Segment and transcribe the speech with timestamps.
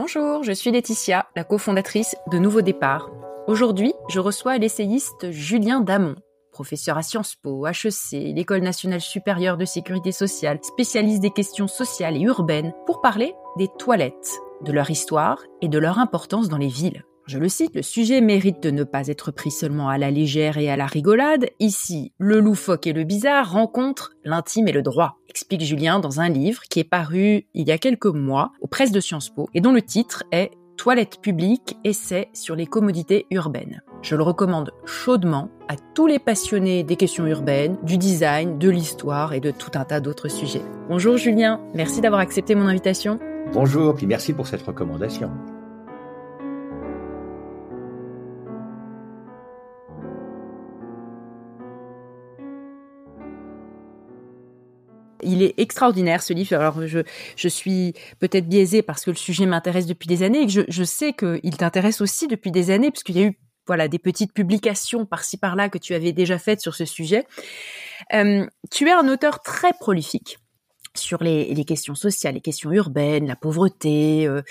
[0.00, 3.10] Bonjour, je suis Laetitia, la cofondatrice de Nouveau Départ.
[3.48, 6.14] Aujourd'hui, je reçois l'essayiste Julien Damon,
[6.52, 12.16] professeur à Sciences Po, HEC, l'École nationale supérieure de sécurité sociale, spécialiste des questions sociales
[12.16, 16.68] et urbaines, pour parler des toilettes, de leur histoire et de leur importance dans les
[16.68, 17.02] villes.
[17.28, 20.56] Je le cite, le sujet mérite de ne pas être pris seulement à la légère
[20.56, 21.50] et à la rigolade.
[21.60, 26.30] Ici, le loufoque et le bizarre rencontrent l'intime et le droit, explique Julien dans un
[26.30, 29.60] livre qui est paru il y a quelques mois aux presses de Sciences Po et
[29.60, 33.82] dont le titre est Toilettes publiques, essai sur les commodités urbaines.
[34.00, 39.34] Je le recommande chaudement à tous les passionnés des questions urbaines, du design, de l'histoire
[39.34, 40.62] et de tout un tas d'autres sujets.
[40.88, 43.18] Bonjour Julien, merci d'avoir accepté mon invitation.
[43.52, 45.30] Bonjour, puis merci pour cette recommandation.
[55.28, 56.54] Il est extraordinaire ce livre.
[56.54, 57.00] Alors je,
[57.36, 60.62] je suis peut-être biaisée parce que le sujet m'intéresse depuis des années et que je,
[60.68, 64.32] je sais qu'il t'intéresse aussi depuis des années puisqu'il y a eu voilà des petites
[64.32, 67.26] publications par-ci par-là que tu avais déjà faites sur ce sujet.
[68.14, 70.38] Euh, tu es un auteur très prolifique
[70.94, 74.42] sur les, les, questions sociales, les questions urbaines, la pauvreté, euh,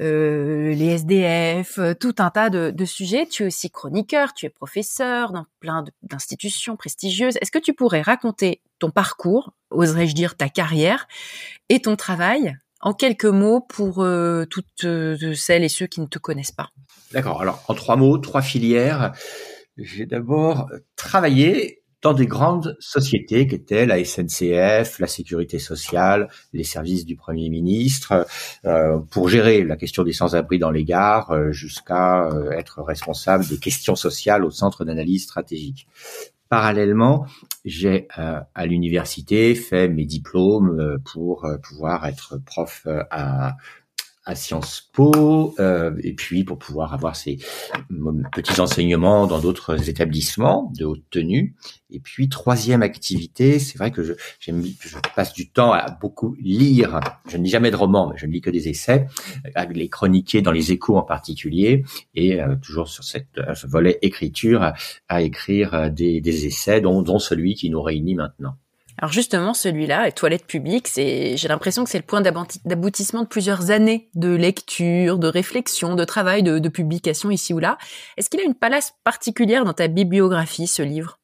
[0.00, 3.26] euh, les SDF, tout un tas de, de, sujets.
[3.26, 7.36] Tu es aussi chroniqueur, tu es professeur dans plein d'institutions prestigieuses.
[7.40, 11.06] Est-ce que tu pourrais raconter ton parcours, oserais-je dire ta carrière,
[11.68, 16.06] et ton travail en quelques mots pour euh, toutes euh, celles et ceux qui ne
[16.06, 16.70] te connaissent pas
[17.12, 17.40] D'accord.
[17.40, 19.12] Alors, en trois mots, trois filières.
[19.76, 26.64] J'ai d'abord travaillé dans des grandes sociétés qui étaient la SNCF, la Sécurité sociale, les
[26.64, 28.26] services du Premier ministre,
[28.64, 33.94] euh, pour gérer la question des sans-abri dans les gares, jusqu'à être responsable des questions
[33.94, 35.86] sociales au Centre d'analyse stratégique.
[36.52, 37.24] Parallèlement,
[37.64, 43.56] j'ai euh, à l'université fait mes diplômes euh, pour pouvoir être prof à
[44.24, 47.38] à Sciences Po, euh, et puis pour pouvoir avoir ces
[48.32, 51.56] petits enseignements dans d'autres établissements de haute tenue.
[51.90, 54.50] Et puis troisième activité, c'est vrai que je, je
[55.14, 57.00] passe du temps à beaucoup lire.
[57.28, 59.06] Je ne lis jamais de romans, mais je ne lis que des essais,
[59.54, 61.84] à les chroniquer dans les échos en particulier,
[62.14, 64.72] et euh, toujours sur cette, euh, ce volet écriture,
[65.08, 68.56] à, écrire des, essais, dont celui qui nous réunit maintenant.
[69.02, 73.26] Alors justement, celui-là, les toilettes publiques, c'est, j'ai l'impression que c'est le point d'aboutissement de
[73.26, 77.78] plusieurs années de lecture, de réflexion, de travail, de, de publication ici ou là.
[78.16, 81.18] Est-ce qu'il a une place particulière dans ta bibliographie, ce livre?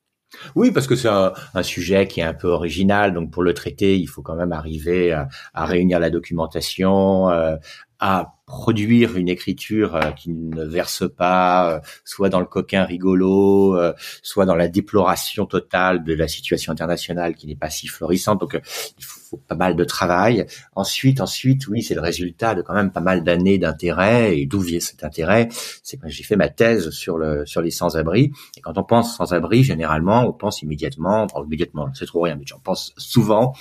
[0.56, 3.96] Oui, parce que c'est un, sujet qui est un peu original, donc pour le traiter,
[3.96, 7.54] il faut quand même arriver à, à réunir la documentation, euh,
[8.00, 13.76] à produire une écriture euh, qui ne verse pas euh, soit dans le coquin rigolo,
[13.76, 13.92] euh,
[14.22, 18.40] soit dans la déploration totale de la situation internationale qui n'est pas si florissante.
[18.40, 18.58] Donc
[19.36, 20.46] pas mal de travail.
[20.74, 24.38] Ensuite, ensuite, oui, c'est le résultat de quand même pas mal d'années d'intérêt.
[24.38, 25.48] Et d'où vient cet intérêt?
[25.82, 28.32] C'est que j'ai fait ma thèse sur le sur les sans-abri.
[28.56, 32.58] Et quand on pense sans-abri, généralement, on pense immédiatement, immédiatement, c'est trop rien, mais j'en
[32.58, 33.54] pense souvent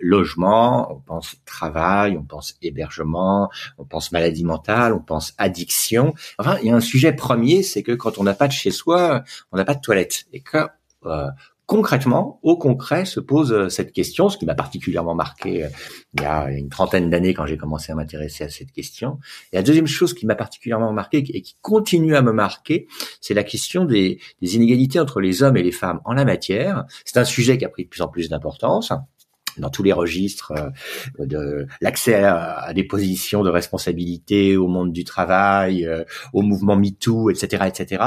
[0.00, 6.14] logement, on pense travail, on pense hébergement, on pense maladie mentale, on pense addiction.
[6.38, 8.70] Enfin, il y a un sujet premier, c'est que quand on n'a pas de chez
[8.70, 10.24] soi, on n'a pas de toilette.
[10.32, 10.68] Et que
[11.06, 11.28] euh,
[11.72, 15.68] concrètement, au concret, se pose euh, cette question, ce qui m'a particulièrement marqué euh,
[16.12, 19.18] il y a une trentaine d'années quand j'ai commencé à m'intéresser à cette question.
[19.54, 22.88] Et la deuxième chose qui m'a particulièrement marqué et qui continue à me marquer,
[23.22, 26.84] c'est la question des, inégalités entre les hommes et les femmes en la matière.
[27.06, 28.92] C'est un sujet qui a pris de plus en plus d'importance
[29.56, 35.04] dans tous les registres euh, de l'accès à, des positions de responsabilité au monde du
[35.04, 35.88] travail,
[36.34, 38.02] au mouvement MeToo, etc., etc.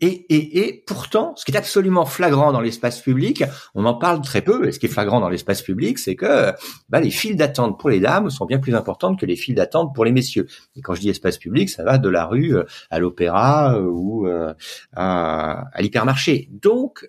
[0.00, 4.20] Et, et, et pourtant, ce qui est absolument flagrant dans l'espace public, on en parle
[4.20, 4.68] très peu.
[4.68, 6.52] Et ce qui est flagrant dans l'espace public, c'est que
[6.88, 9.94] bah, les files d'attente pour les dames sont bien plus importantes que les files d'attente
[9.94, 10.46] pour les messieurs.
[10.76, 14.26] Et quand je dis espace public, ça va de la rue euh, à l'opéra ou
[14.26, 16.48] à, à l'hypermarché.
[16.52, 17.08] Donc,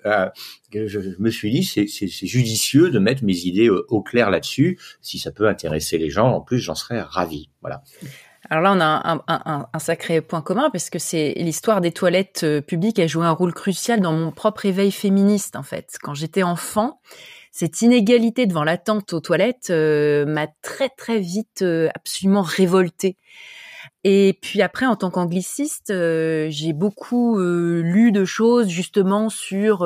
[0.73, 4.79] je, me suis dit c'est, judicieux de mettre mes idées au, clair là-dessus.
[5.01, 7.49] Si ça peut intéresser les gens, en plus, j'en serais ravi.
[7.61, 7.83] Voilà.
[8.49, 12.61] Alors là, on a un, sacré point commun parce que c'est l'histoire des toilettes euh,
[12.61, 15.97] publiques a joué un rôle crucial dans mon propre éveil féministe en fait.
[16.01, 17.01] Quand j'étais enfant,
[17.51, 23.17] cette inégalité devant l'attente aux toilettes euh, m'a très très vite euh, absolument révoltée.
[24.03, 29.85] Et puis après, en tant qu'angliciste, j'ai beaucoup lu de choses justement sur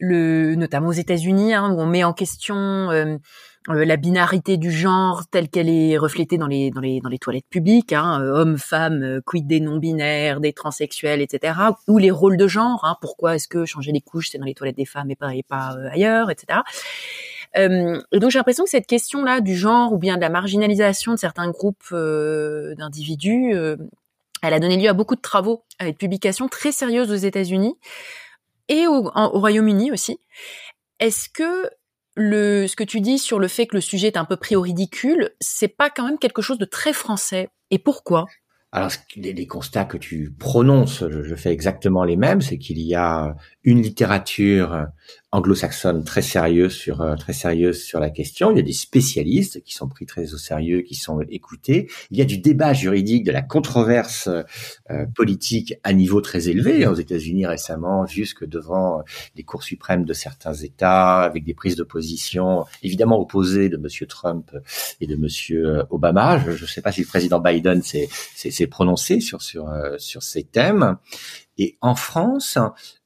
[0.00, 3.20] le, notamment aux États-Unis, hein, où on met en question
[3.68, 7.48] la binarité du genre telle qu'elle est reflétée dans les dans les dans les toilettes
[7.50, 11.54] publiques, hein, euh, hommes, femmes, quid des non-binaires, des transsexuels, etc.
[11.86, 14.54] Ou les rôles de genre, hein, pourquoi est-ce que changer les couches c'est dans les
[14.54, 16.60] toilettes des femmes et pas et pas ailleurs, etc.
[17.56, 21.12] Euh, et donc j'ai l'impression que cette question-là du genre ou bien de la marginalisation
[21.12, 23.76] de certains groupes euh, d'individus, euh,
[24.42, 27.74] elle a donné lieu à beaucoup de travaux et de publications très sérieuses aux États-Unis
[28.68, 30.20] et au, au Royaume-Uni aussi.
[31.00, 31.68] Est-ce que
[32.16, 34.60] ce que tu dis sur le fait que le sujet est un peu pris au
[34.60, 37.50] ridicule, c'est pas quand même quelque chose de très français.
[37.70, 38.26] Et pourquoi?
[38.72, 42.40] Alors, les, constats que tu prononces, je, fais exactement les mêmes.
[42.40, 43.34] C'est qu'il y a
[43.64, 44.86] une littérature
[45.32, 48.50] anglo-saxonne très sérieuse sur euh, très sérieuse sur la question.
[48.50, 51.88] Il y a des spécialistes qui sont pris très au sérieux, qui sont écoutés.
[52.10, 56.86] Il y a du débat juridique, de la controverse euh, politique à niveau très élevé
[56.86, 59.02] aux États-Unis récemment, jusque devant
[59.36, 64.06] les cours suprêmes de certains États, avec des prises de position évidemment opposées de Monsieur
[64.06, 64.50] Trump
[65.00, 66.38] et de Monsieur euh, Obama.
[66.38, 69.68] Je ne sais pas si le président Biden s'est prononcé sur sur
[69.98, 70.96] sur ces thèmes.
[71.58, 72.58] Et en France,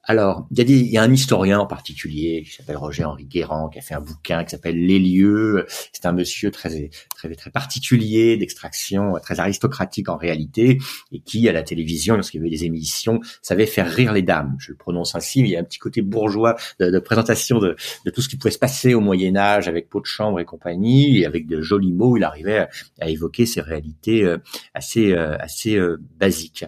[0.07, 3.69] alors, il y, a il y a un historien en particulier qui s'appelle Roger-Henri Guérand,
[3.69, 5.67] qui a fait un bouquin qui s'appelle Les lieux.
[5.93, 10.79] C'est un monsieur très très très particulier, d'extraction très aristocratique en réalité,
[11.13, 14.57] et qui à la télévision, lorsqu'il y avait des émissions, savait faire rire les dames.
[14.59, 17.77] Je le prononce ainsi, mais il y a un petit côté bourgeois de, présentation de,
[18.15, 21.21] tout ce qui pouvait se passer au Moyen Âge avec peau de chambre et compagnie,
[21.21, 22.69] et avec de jolis mots, il arrivait à,
[23.01, 24.39] à évoquer ces réalités euh,
[24.75, 26.65] assez euh, assez euh, basiques.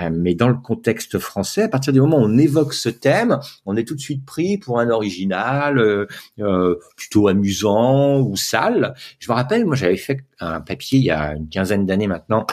[0.00, 3.38] Euh, mais dans le contexte français, à partir du moment où on évoque ce thème,
[3.66, 6.06] on est tout de suite pris pour un original, euh,
[6.40, 8.94] euh, plutôt amusant ou sale.
[9.18, 12.46] Je me rappelle, moi j'avais fait un papier il y a une quinzaine d'années maintenant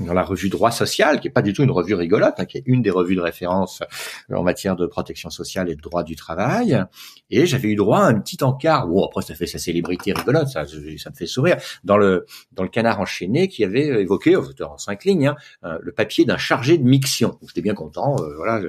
[0.00, 2.58] dans la revue Droit Social, qui est pas du tout une revue rigolote, hein, qui
[2.58, 3.82] est une des revues de référence
[4.30, 6.84] en matière de protection sociale et de droit du travail.
[7.30, 8.86] Et j'avais eu droit à un petit encart.
[8.86, 11.56] Bon, après ça fait sa célébrité rigolote, ça, ça me fait sourire.
[11.84, 15.92] Dans le dans le Canard enchaîné, qui avait évoqué, en cinq lignes, hein, euh, le
[15.92, 17.38] papier d'un chargé de miction.
[17.46, 18.16] J'étais bien content.
[18.20, 18.60] Euh, voilà,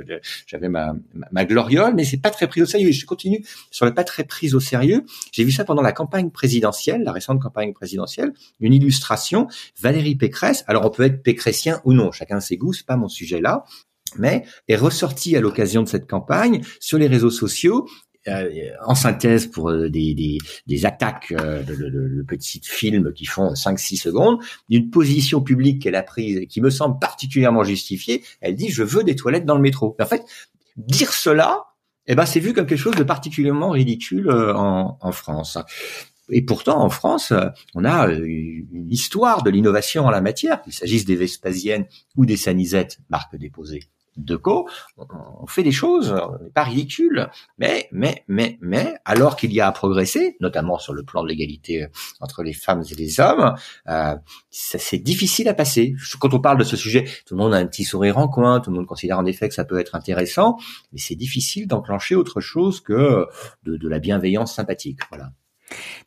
[0.48, 0.94] j'avais ma,
[1.32, 2.92] ma, gloriole, mais c'est pas très pris au sérieux.
[2.92, 5.04] Je continue sur le pas très pris au sérieux.
[5.34, 9.48] J'ai vu ça pendant la campagne présidentielle, la récente campagne présidentielle, une illustration.
[9.82, 10.64] Valérie Pécresse.
[10.68, 13.66] Alors on peut être pécressien ou non, chacun ses goûts, c'est pas mon sujet là,
[14.18, 17.88] mais est ressorti à l'occasion de cette campagne sur les réseaux sociaux
[18.28, 23.26] euh, en synthèse pour euh, des, des, attaques euh, de, de, de, petits films qui
[23.26, 28.22] font 5-6 secondes, d'une position publique qu'elle a prise qui me semble particulièrement justifiée.
[28.42, 29.96] Elle dit je veux des toilettes dans le métro.
[30.00, 30.24] En fait,
[30.76, 31.64] dire cela,
[32.08, 35.58] eh ben c'est vu comme quelque chose de particulièrement ridicule en, en France.
[36.30, 37.34] Et pourtant, en France,
[37.76, 41.86] on a euh, une histoire de l'innovation en la matière, qu'il s'agisse des Vespasiennes
[42.16, 43.82] ou des Sanisettes, marque déposée
[44.20, 44.68] de co,
[44.98, 46.14] on fait des choses,
[46.54, 51.04] pas ridicules, mais, mais, mais, mais, alors qu'il y a à progresser, notamment sur le
[51.04, 51.88] plan de l'égalité
[52.20, 53.56] entre les femmes et les hommes,
[53.88, 54.16] euh,
[54.52, 55.96] c'est difficile à passer.
[56.20, 58.60] Quand on parle de ce sujet, tout le monde a un petit sourire en coin,
[58.60, 60.58] tout le monde considère en effet que ça peut être intéressant,
[60.92, 63.28] mais c'est difficile d'enclencher autre chose que
[63.64, 65.00] de, de la bienveillance sympathique.
[65.10, 65.32] Voilà.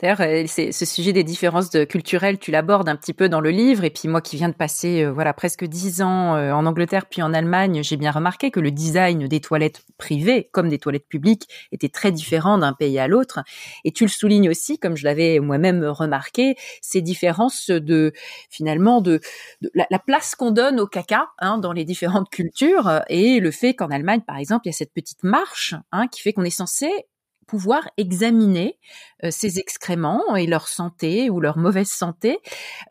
[0.00, 3.84] D'ailleurs, euh, ce sujet des différences culturelles, tu l'abordes un petit peu dans le livre.
[3.84, 7.06] Et puis moi, qui viens de passer, euh, voilà, presque dix ans euh, en Angleterre
[7.06, 11.08] puis en Allemagne, j'ai bien remarqué que le design des toilettes privées, comme des toilettes
[11.08, 13.40] publiques, était très différent d'un pays à l'autre.
[13.84, 18.12] Et tu le soulignes aussi, comme je l'avais moi-même remarqué, ces différences de
[18.50, 19.20] finalement de,
[19.74, 23.88] la, place qu'on donne au caca hein, dans les différentes cultures et le fait qu'en
[23.88, 26.90] Allemagne, par exemple, il y a cette petite marche hein, qui fait qu'on est censé
[27.46, 28.78] pouvoir examiner
[29.24, 32.38] euh, ces excréments et leur santé ou leur mauvaise santé,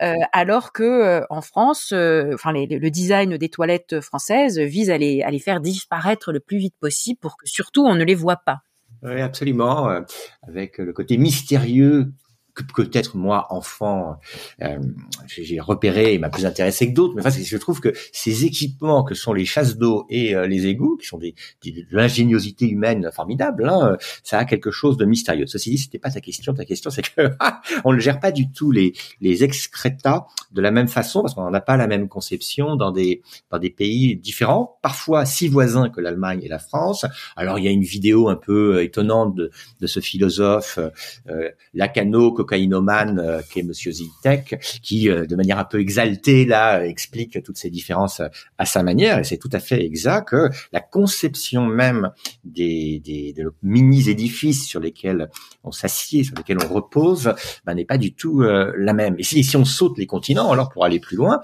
[0.02, 5.22] euh, alors que euh, en France, enfin le design des toilettes françaises vise à les,
[5.22, 8.36] à les faire disparaître le plus vite possible pour que surtout on ne les voit
[8.44, 8.60] pas.
[9.02, 10.04] Oui, absolument.
[10.46, 12.12] avec le côté mystérieux
[12.54, 14.18] que peut-être moi enfant
[14.62, 14.78] euh,
[15.26, 17.14] j'ai repéré et m'a plus intéressé que d'autres.
[17.14, 20.66] Mais enfin je trouve que ces équipements que sont les chasses d'eau et euh, les
[20.66, 25.46] égouts qui sont des, de l'ingéniosité humaine formidable hein, ça a quelque chose de mystérieux.
[25.46, 26.52] Ceci dit c'était pas ta question.
[26.52, 27.30] Ta question c'est que
[27.84, 31.50] on ne gère pas du tout les les excréta de la même façon parce qu'on
[31.50, 36.00] n'a pas la même conception dans des dans des pays différents parfois si voisins que
[36.00, 37.06] l'Allemagne et la France.
[37.36, 40.78] Alors il y a une vidéo un peu étonnante de, de ce philosophe
[41.28, 46.44] euh, Lacano cocaïnomane euh, qui est Monsieur Zitek, qui euh, de manière un peu exaltée
[46.44, 50.28] là explique toutes ces différences euh, à sa manière et c'est tout à fait exact
[50.28, 52.10] que la conception même
[52.44, 55.28] des, des, mini édifices sur lesquels
[55.62, 57.34] on s'assied, sur lesquels on repose,
[57.64, 59.14] ben, n'est pas du tout la même.
[59.18, 61.40] Et si, si on saute les continents, alors pour aller plus loin,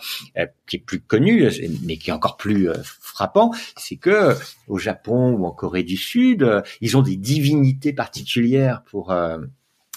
[0.67, 1.49] qui est plus connu,
[1.85, 2.69] mais qui est encore plus
[3.01, 4.35] frappant, c'est que
[4.67, 9.13] au Japon ou en Corée du Sud, ils ont des divinités particulières pour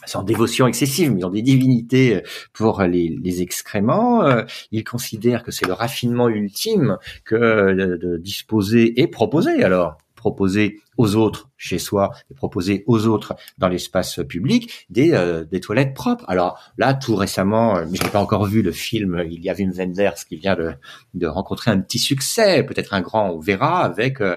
[0.06, 2.22] sans dévotion excessive, mais ont des divinités euh,
[2.54, 4.24] pour les, les excréments.
[4.24, 10.80] Euh, ils considèrent que c'est le raffinement ultime que de, disposer et proposer alors proposer
[10.98, 15.96] aux autres chez soi et proposer aux autres dans l'espace public des, euh, des toilettes
[15.96, 16.24] propres.
[16.28, 19.56] Alors là, tout récemment, euh, je n'ai pas encore vu le film Il y a
[19.56, 20.74] Wim Wenders qui vient de,
[21.16, 24.36] de rencontrer un petit succès, peut-être un grand, on verra, avec euh,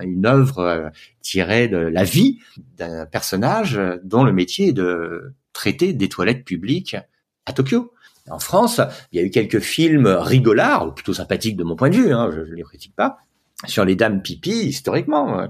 [0.00, 0.90] une œuvre
[1.20, 2.38] tirée de la vie
[2.78, 6.96] d'un personnage dont le métier est de traiter des toilettes publiques
[7.44, 7.92] à Tokyo.
[8.30, 11.90] En France, il y a eu quelques films rigolards, ou plutôt sympathiques de mon point
[11.90, 13.18] de vue, hein, je ne les critique pas,
[13.66, 15.40] sur les dames pipi historiquement.
[15.40, 15.46] Euh,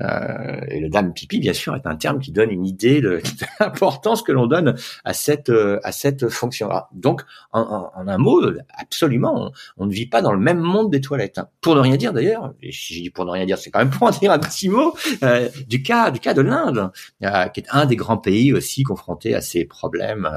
[0.00, 3.20] euh, et le dame pipi, bien sûr, est un terme qui donne une idée de,
[3.60, 6.88] l'importance que l'on donne à cette euh, à cette fonction-là.
[6.92, 8.42] Donc, en, un mot,
[8.76, 11.38] absolument, on, ne vit pas dans le même monde des toilettes.
[11.38, 11.48] Hein.
[11.60, 13.78] Pour ne rien dire d'ailleurs, et si je dis pour ne rien dire, c'est quand
[13.78, 14.94] même pour en dire un petit mot
[15.66, 16.90] du cas du cas de l'Inde,
[17.20, 20.28] qui est un des grands pays aussi confrontés à ces problèmes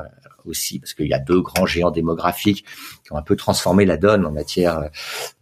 [0.47, 2.65] aussi, parce qu'il y a deux grands géants démographiques
[3.03, 4.89] qui ont un peu transformé la donne en matière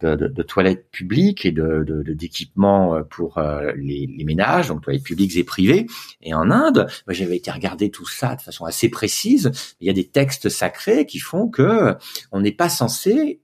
[0.02, 5.88] de, toilettes publiques et de d'équipements pour euh, les, ménages, donc toilettes publiques et privées.
[6.22, 9.52] Et en Inde, j'avais été regarder tout ça de façon assez précise.
[9.80, 11.96] Il y a des textes sacrés qui font que
[12.32, 13.42] on n'est pas censé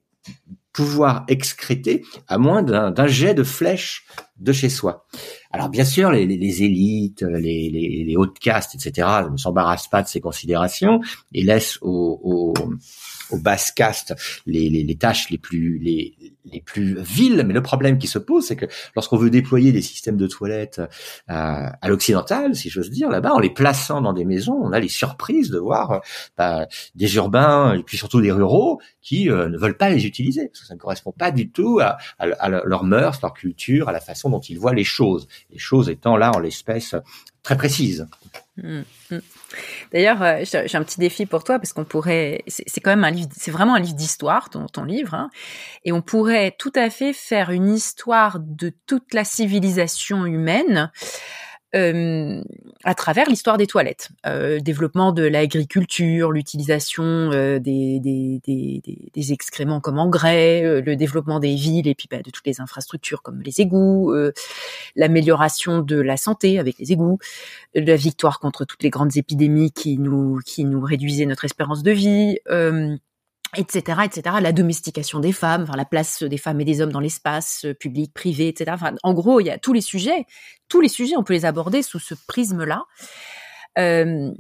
[0.74, 4.06] pouvoir excréter à moins d'un jet de flèche
[4.38, 5.06] de chez soi.
[5.51, 6.24] Alors bien sûr, les,
[6.63, 11.01] élites, les, les, hautes castes, etc., ne s'embarrassent pas de ces considérations
[11.34, 12.54] et laissent aux,
[13.31, 14.13] aux basses castes
[14.45, 17.43] les, les, les tâches les plus les, les plus viles.
[17.45, 20.79] Mais le problème qui se pose, c'est que lorsqu'on veut déployer des systèmes de toilettes
[20.79, 20.83] euh,
[21.27, 24.89] à l'occidental, si j'ose dire, là-bas, en les plaçant dans des maisons, on a les
[24.89, 26.01] surprises de voir
[26.38, 30.47] bah, des urbains et puis surtout des ruraux qui euh, ne veulent pas les utiliser
[30.47, 33.91] parce que ça ne correspond pas du tout à, à, leur mœurs, leur culture, à
[33.91, 35.27] la façon dont ils voient les choses.
[35.51, 36.95] Les choses étant là, en l'espèce,
[37.43, 38.07] très précises.
[38.57, 39.17] Mmh, mmh.
[39.91, 43.12] D'ailleurs, euh, j'ai un petit défi pour toi parce qu'on pourrait, c'est quand même un
[43.12, 45.29] livre, c'est vraiment un livre d'histoire, ton, ton, livre, hein,
[45.86, 50.91] et on pourrait tout à fait faire une histoire de toute la civilisation humaine
[51.75, 52.44] euh,
[52.84, 58.82] à travers l'histoire des toilettes, euh, développement de l'agriculture, l'utilisation euh, des, des, des,
[59.13, 62.60] des, excréments comme engrais, euh, le développement des villes et puis bah, de toutes les
[62.60, 64.34] infrastructures comme les égouts, euh,
[64.96, 67.20] l'amélioration de la santé avec les égouts,
[67.74, 71.92] la victoire contre toutes les grandes épidémies qui nous qui nous réduisaient notre espérance de
[71.92, 72.38] vie
[73.58, 74.38] etc., etc.
[74.41, 77.74] La domestication des femmes, enfin la place des femmes et des hommes dans l'espace euh,
[77.74, 78.72] public, privé, etc.
[78.74, 80.25] Enfin, en gros, il y a tous les sujets,
[80.70, 82.86] tous les sujets, on peut les aborder sous ce prisme-là.
[83.77, 84.31] Euh,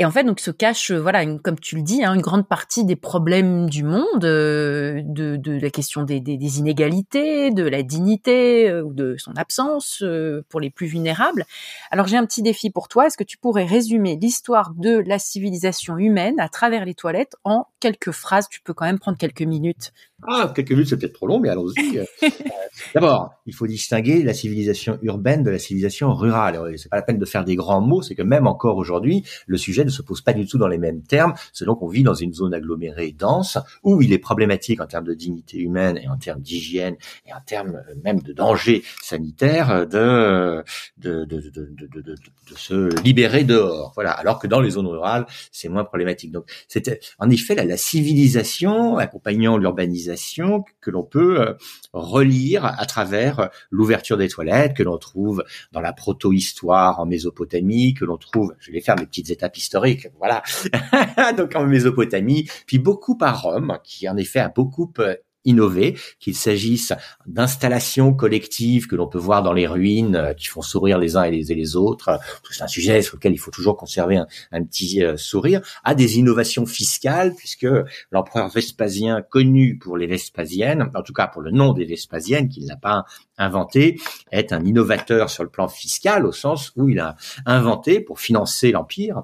[0.00, 2.22] et en fait, donc se cache, euh, voilà, une, comme tu le dis, hein, une
[2.22, 7.50] grande partie des problèmes du monde, euh, de, de, la question des, des, des, inégalités,
[7.50, 10.02] de la dignité euh, ou de son absence
[10.48, 11.44] pour les plus vulnérables.
[11.90, 13.08] Alors j'ai un petit défi pour toi.
[13.08, 17.66] Est-ce que tu pourrais résumer l'histoire de la civilisation humaine à travers les toilettes en
[17.78, 18.48] quelques phrases?
[18.48, 19.92] Tu peux quand même prendre quelques minutes.
[20.26, 22.00] Ah, quelques minutes, c'est peut-être trop long, mais allons-y.
[22.94, 26.58] D'abord, il faut distinguer la civilisation urbaine de la civilisation rurale.
[26.76, 29.56] C'est pas la peine de faire des grands mots, c'est que même encore aujourd'hui, le
[29.56, 32.14] sujet ne se pose pas du tout dans les mêmes termes, selon qu'on vit dans
[32.14, 36.16] une zone agglomérée dense, où il est problématique en termes de dignité humaine et en
[36.16, 40.62] termes d'hygiène et en termes euh, même de danger sanitaire de
[40.96, 42.16] de, de, de, de, de
[42.56, 43.92] se libérer dehors.
[43.94, 44.12] Voilà.
[44.12, 46.32] Alors que dans les zones rurales, c'est moins problématique.
[46.32, 51.54] Donc, c'était en effet la, la civilisation accompagnant l'urbanisation que l'on peut euh,
[51.92, 58.04] relire à travers l'ouverture des toilettes que l'on trouve dans la proto-histoire en Mésopotamie, que
[58.04, 59.79] l'on trouve, je vais faire mes petites étapes historiques,
[60.18, 60.42] voilà,
[61.36, 66.34] donc en Mésopotamie, puis beaucoup par Rome, qui en effet a beaucoup euh, innover, qu'il
[66.34, 66.92] s'agisse
[67.26, 71.22] d'installations collectives que l'on peut voir dans les ruines, euh, qui font sourire les uns
[71.24, 72.18] et les, et les autres,
[72.50, 74.18] c'est un sujet sur lequel il faut toujours conserver
[74.52, 77.66] un, petit euh, sourire, à des innovations fiscales, puisque
[78.10, 82.66] l'empereur Vespasien, connu pour les Vespasiennes, en tout cas pour le nom des Vespasiennes, qu'il
[82.66, 83.04] n'a pas
[83.38, 83.98] inventé,
[84.32, 88.72] est un innovateur sur le plan fiscal, au sens où il a inventé, pour financer
[88.72, 89.22] l'Empire,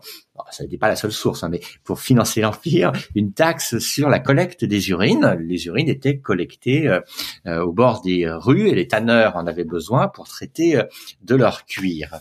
[0.51, 4.19] ça n'était pas la seule source, hein, mais pour financer l'empire, une taxe sur la
[4.19, 5.37] collecte des urines.
[5.41, 7.01] Les urines étaient collectées euh,
[7.47, 10.85] euh, au bord des rues et les tanneurs en avaient besoin pour traiter euh,
[11.23, 12.21] de leur cuir.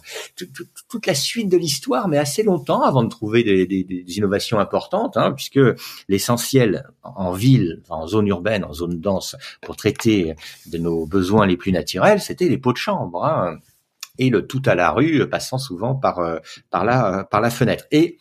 [0.89, 4.59] toute la suite de l'histoire, mais assez longtemps avant de trouver des, des, des innovations
[4.59, 5.59] importantes, hein, puisque
[6.07, 10.35] l'essentiel en ville, en zone urbaine, en zone dense, pour traiter
[10.67, 13.25] de nos besoins les plus naturels, c'était les pots de chambre.
[13.25, 13.59] Hein
[14.17, 16.21] et le tout à la rue, passant souvent par
[16.69, 17.85] par la par la fenêtre.
[17.91, 18.17] Et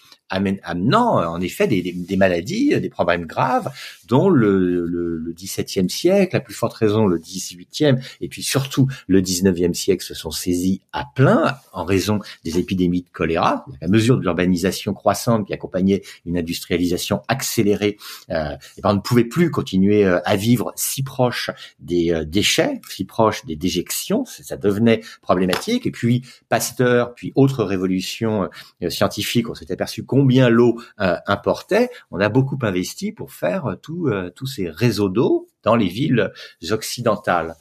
[0.63, 3.71] amenant en effet des, des, maladies, des problèmes graves
[4.09, 8.89] dont le, le, le 17e siècle, à plus forte raison le 18e, et puis surtout
[9.07, 13.89] le 19e siècle se sont saisis à plein en raison des épidémies de choléra, la
[13.89, 17.97] mesure de l'urbanisation croissante qui accompagnait une industrialisation accélérée,
[18.31, 22.25] euh, et ben on ne pouvait plus continuer euh, à vivre si proche des euh,
[22.25, 25.87] déchets, si proche des déjections, ça devenait problématique.
[25.87, 28.49] Et puis Pasteur, puis autres révolutions
[28.83, 31.91] euh, scientifiques, on s'est aperçu combien l'eau importait.
[32.11, 36.33] On a beaucoup investi pour faire tout euh, tous ces réseaux d'eau dans les villes
[36.71, 37.57] occidentales.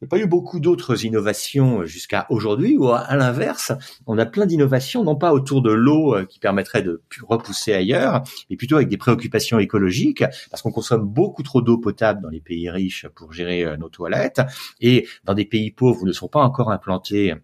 [0.00, 3.72] Il n'y a pas eu beaucoup d'autres innovations jusqu'à aujourd'hui, ou à l'inverse,
[4.06, 8.22] on a plein d'innovations, non pas autour de l'eau euh, qui permettrait de repousser ailleurs,
[8.48, 12.40] mais plutôt avec des préoccupations écologiques, parce qu'on consomme beaucoup trop d'eau potable dans les
[12.40, 14.40] pays riches pour gérer euh, nos toilettes,
[14.80, 17.34] et dans des pays pauvres où ne sont pas encore implantés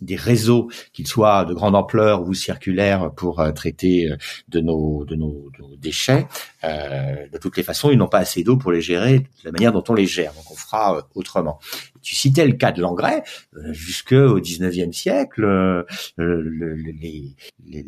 [0.00, 4.16] des réseaux, qu'ils soient de grande ampleur ou circulaires, pour euh, traiter euh,
[4.48, 6.26] de nos, de nos, déchets.
[6.64, 9.52] Euh, de toutes les façons, ils n'ont pas assez d'eau pour les gérer de la
[9.52, 10.32] manière dont on les gère.
[10.34, 11.58] Donc, on fera autrement.
[12.02, 13.22] Tu citais le cas de l'engrais.
[13.70, 15.84] Jusqu'au 19e siècle,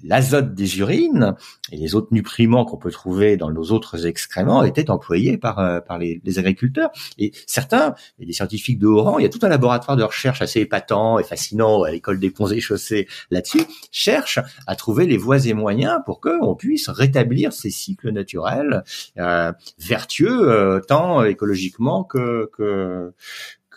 [0.04, 1.34] l'azote des urines
[1.72, 5.98] et les autres nutriments qu'on peut trouver dans nos autres excréments étaient employés par, par
[5.98, 6.90] les, agriculteurs.
[7.18, 10.02] Et certains, et des scientifiques de haut rang, il y a tout un laboratoire de
[10.02, 15.16] recherche assez épatant et fascinant l'école des ponts et chaussées là-dessus, cherche à trouver les
[15.16, 18.82] voies et moyens pour qu'on puisse rétablir ces cycles naturels
[19.18, 23.12] euh, vertueux euh, tant écologiquement que, que,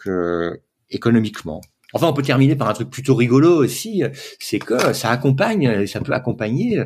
[0.04, 1.62] que économiquement.
[1.94, 4.04] Enfin, on peut terminer par un truc plutôt rigolo aussi,
[4.40, 6.82] c'est que ça accompagne, ça peut accompagner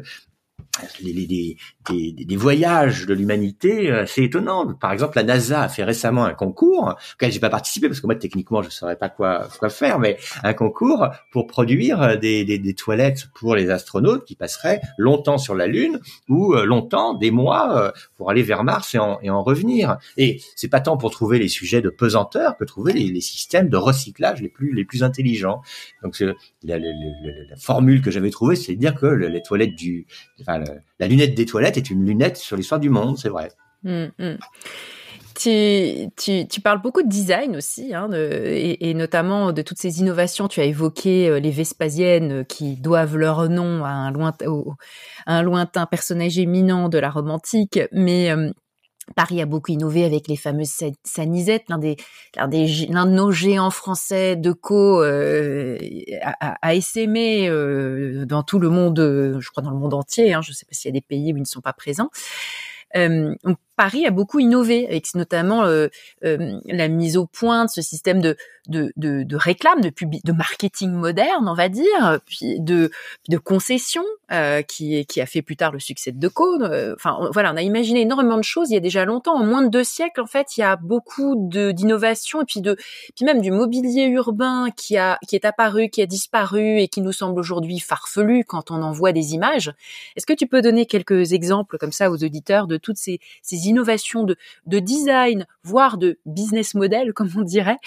[1.01, 4.74] les, des, des, voyages de l'humanité euh, c'est étonnant.
[4.74, 8.07] Par exemple, la NASA a fait récemment un concours auquel j'ai pas participé parce que
[8.07, 12.46] moi techniquement je saurais pas quoi quoi faire, mais un concours pour produire euh, des,
[12.46, 17.13] des, des toilettes pour les astronautes qui passeraient longtemps sur la Lune ou euh, longtemps
[17.13, 19.98] des mois pour aller vers Mars et en, et en revenir.
[20.17, 23.69] Et c'est pas tant pour trouver les sujets de pesanteur que trouver les, les systèmes
[23.69, 25.62] de recyclage les plus les plus intelligents.
[26.03, 30.05] Donc la, la, la, formule que j'avais trouvée, c'est de dire que les toilettes du,
[30.41, 30.62] enfin,
[31.00, 33.50] la lunette des toilettes est une lunette sur l'histoire du monde, c'est vrai.
[33.86, 34.38] Hum, hum.
[35.39, 40.47] Tu, parles beaucoup de design aussi, hein, et, notamment de toutes ces innovations.
[40.47, 44.47] Tu as évoqué euh, les Vespasiennes qui doivent leur nom à un lointain,
[45.27, 48.51] un lointain personnage éminent de la Rome antique, mais euh,
[49.15, 50.72] Paris a beaucoup innové avec les fameuses
[51.04, 51.96] sanisettes, l'un des,
[52.36, 55.78] l'un des, l'un de nos géants français de co euh,
[56.22, 59.00] a, a, euh, dans tout le monde,
[59.39, 60.34] je crois dans le monde entier.
[60.34, 61.74] Hein, je ne sais pas s'il y a des pays où ils ne sont pas
[61.74, 62.10] présents.
[62.96, 63.36] Euh,
[63.78, 65.88] Paris a beaucoup innové avec notamment euh,
[66.26, 68.36] euh, la mise au point de ce système de
[68.68, 72.92] de, de, de réclame, de, de marketing moderne, on va dire, puis de,
[73.30, 76.62] de concessions euh, qui, qui a fait plus tard le succès de Deco.
[76.62, 79.36] Euh, enfin, voilà, on a imaginé énormément de choses il y a déjà longtemps.
[79.36, 82.62] En moins de deux siècles, en fait, il y a beaucoup de d'innovations et puis
[82.62, 82.76] de
[83.16, 87.02] puis même du mobilier urbain qui a qui est apparu, qui a disparu et qui
[87.02, 89.74] nous semble aujourd'hui farfelu quand on en voit des images.
[90.16, 93.66] Est-ce que tu peux donner quelques exemples comme ça aux auditeurs de toutes ces, ces
[93.67, 97.77] innovations de, de design, voire de business model, comme on dirait,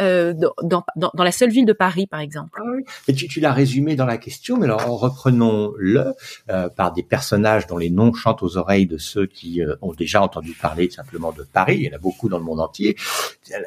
[0.00, 2.60] euh, dans, dans, la seule ville de Paris, par exemple.
[2.62, 2.70] Ah
[3.06, 3.14] oui.
[3.14, 6.12] tu, l'as résumé dans la question, mais alors reprenons-le
[6.50, 9.92] euh, par des personnages dont les noms chantent aux oreilles de ceux qui euh, ont
[9.92, 11.78] déjà entendu parler simplement de Paris.
[11.80, 12.96] Il y en a beaucoup dans le monde entier.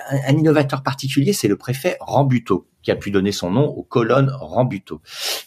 [0.09, 4.29] Un, innovateur particulier, c'est le préfet Rambuteau qui a pu donner son nom aux colonnes
[4.29, 5.01] Rambuteau.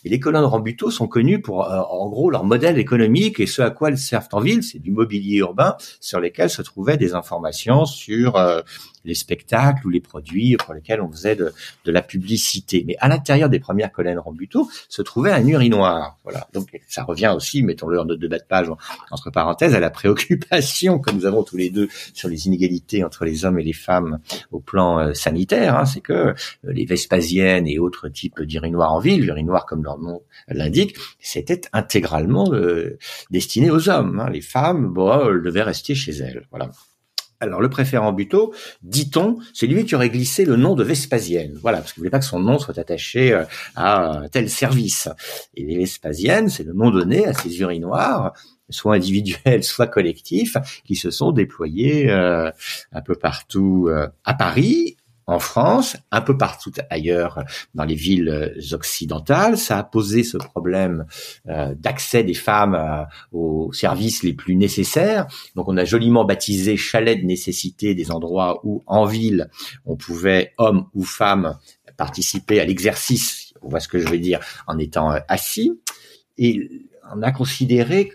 [0.05, 3.71] Et les colonnes Rambuteau sont connues pour, en gros, leur modèle économique et ce à
[3.71, 5.77] quoi elles servent en ville, c'est du mobilier urbain
[6.09, 8.63] sur lesquels se trouvaient des informations sur euh,
[9.05, 11.53] les spectacles ou les produits pour lesquels on faisait de,
[11.85, 12.85] de la publicité.
[12.87, 16.19] Mais à l'intérieur des premières colonnes Rambuteau se trouvait un urinoir.
[16.25, 16.49] Voilà.
[16.53, 18.69] Donc ça revient aussi, mettons-le en note de bas de page,
[19.11, 23.25] entre parenthèses, à la préoccupation que nous avons tous les deux sur les inégalités entre
[23.25, 24.19] les hommes et les femmes
[24.51, 25.79] au plan euh, sanitaire.
[25.79, 25.87] Hein.
[25.87, 26.35] C'est que euh,
[26.65, 32.53] les Vespasiennes et autres types d'urinoirs en ville, urinoirs comme leur nom l'indique, c'était intégralement
[32.53, 32.99] euh,
[33.31, 34.21] destiné aux hommes.
[34.21, 34.31] Hein.
[34.31, 36.47] Les femmes, bon, elles devaient rester chez elles.
[36.51, 36.71] Voilà.
[37.41, 41.57] Alors le préférant Buteau, dit-on, c'est lui qui aurait glissé le nom de Vespasienne.
[41.63, 43.45] Voilà, parce qu'il voulait pas que son nom soit attaché euh,
[43.77, 45.09] à tel service.
[45.55, 48.33] Et les c'est le nom donné à ces urinoirs,
[48.71, 52.51] soit individuels, soit collectifs, qui se sont déployés euh,
[52.93, 54.97] un peu partout euh, à Paris
[55.29, 59.59] en France, un peu partout ailleurs dans les villes occidentales.
[59.59, 61.05] Ça a posé ce problème
[61.49, 65.27] euh, d'accès des femmes euh, aux services les plus nécessaires.
[65.55, 69.51] Donc on a joliment baptisé chalet de nécessité des endroits où en ville
[69.85, 71.59] on pouvait, hommes ou femmes,
[71.99, 75.79] participer à l'exercice, on voit ce que je veux dire, en étant euh, assis.
[76.39, 76.71] Et
[77.15, 78.13] on a considéré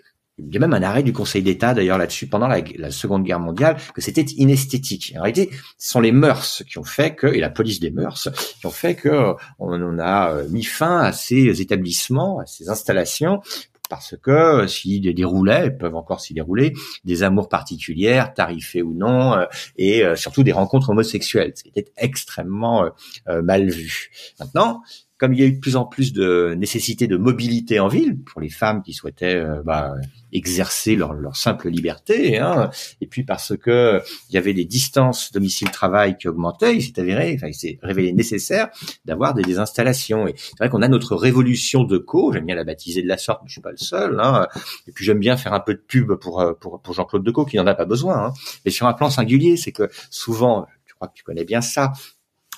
[0.47, 3.39] il y a même un arrêt du Conseil d'État d'ailleurs là-dessus pendant la, Seconde Guerre
[3.39, 5.13] mondiale que c'était inesthétique.
[5.17, 8.29] En réalité, ce sont les mœurs qui ont fait que et la police des mœurs
[8.59, 13.41] qui ont fait que on, a euh, mis fin à ces établissements, à ces installations
[13.89, 19.45] parce que s'ils déroulaient, peuvent encore s'y dérouler, des amours particulières, tarifées ou non, euh,
[19.77, 22.89] et euh, surtout des rencontres homosexuelles, ce qui était extrêmement
[23.27, 24.09] mal vu.
[24.39, 24.81] Maintenant,
[25.23, 28.21] comme il y a eu de plus en plus de nécessité de mobilité en ville
[28.25, 29.93] pour les femmes qui souhaitaient euh, bah,
[30.33, 36.17] exercer leur, simple liberté, hein, et puis parce que il y avait des distances domicile-travail
[36.17, 38.67] qui augmentaient, il s'est avéré, enfin, il s'est révélé nécessaire
[39.05, 40.27] d'avoir des, installations.
[40.27, 43.17] Et c'est vrai qu'on a notre révolution de co, j'aime bien la baptiser de la
[43.17, 44.19] sorte, mais je suis pas le seul.
[44.19, 44.49] Hein,
[44.87, 47.55] et puis j'aime bien faire un peu de pub pour euh, pour Jean-Claude Decaux qui
[47.55, 48.25] n'en a pas besoin.
[48.25, 48.33] Hein,
[48.65, 51.93] mais sur un plan singulier, c'est que souvent, je crois que tu connais bien ça,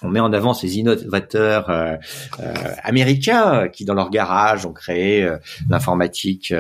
[0.01, 1.95] on met en avant ces innovateurs euh,
[2.39, 2.53] euh,
[2.84, 5.38] américains qui, dans leur garage, ont créé euh,
[5.69, 6.53] l'informatique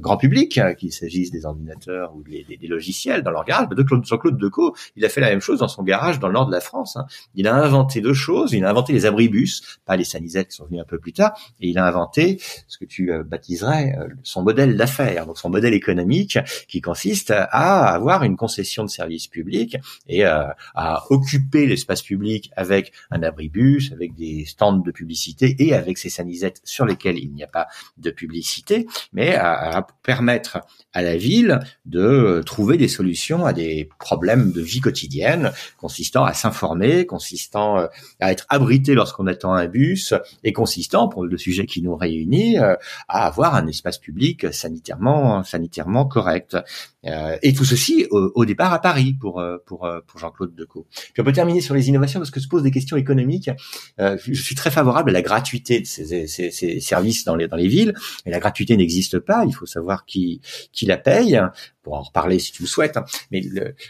[0.00, 3.68] grand public, hein, qu'il s'agisse des ordinateurs ou des, logiciels dans leur garage.
[3.68, 6.46] De Jean-Claude Decaux, il a fait la même chose dans son garage dans le nord
[6.46, 6.96] de la France.
[6.96, 7.06] Hein.
[7.34, 8.52] Il a inventé deux choses.
[8.52, 11.32] Il a inventé les abribus, pas les sanisettes qui sont venus un peu plus tard,
[11.60, 16.38] et il a inventé ce que tu baptiserais son modèle d'affaires, donc son modèle économique
[16.68, 19.76] qui consiste à avoir une concession de services publics
[20.08, 25.98] et à occuper l'espace public avec un abribus, avec des stands de publicité et avec
[25.98, 27.68] ces sanisettes sur lesquelles il n'y a pas
[27.98, 30.58] de publicité, mais à, permettre
[30.92, 36.32] à la ville de trouver des solutions à des problèmes de vie quotidienne, consistant à
[36.32, 37.86] s'informer, consistant euh,
[38.20, 40.14] à être abrité lorsqu'on attend un bus,
[40.44, 42.74] et consistant, pour le sujet qui nous réunit, euh,
[43.08, 46.56] à avoir un espace public sanitairement sanitairement correct.
[47.04, 50.86] Euh, et tout ceci au, départ à Paris pour pour pour Jean-Claude Decaux.
[50.90, 53.50] Puis on peut terminer sur les innovations parce que se pose des questions économiques.
[53.98, 57.94] je suis très favorable à la gratuité de ces, ces, ces services dans les villes,
[58.24, 59.44] mais la gratuité n'existe pas.
[59.46, 60.40] Il faut savoir qui
[60.72, 61.40] qui la paye
[61.82, 62.96] pour en reparler si tu le souhaites.
[62.96, 63.04] Hein.
[63.30, 63.42] Mais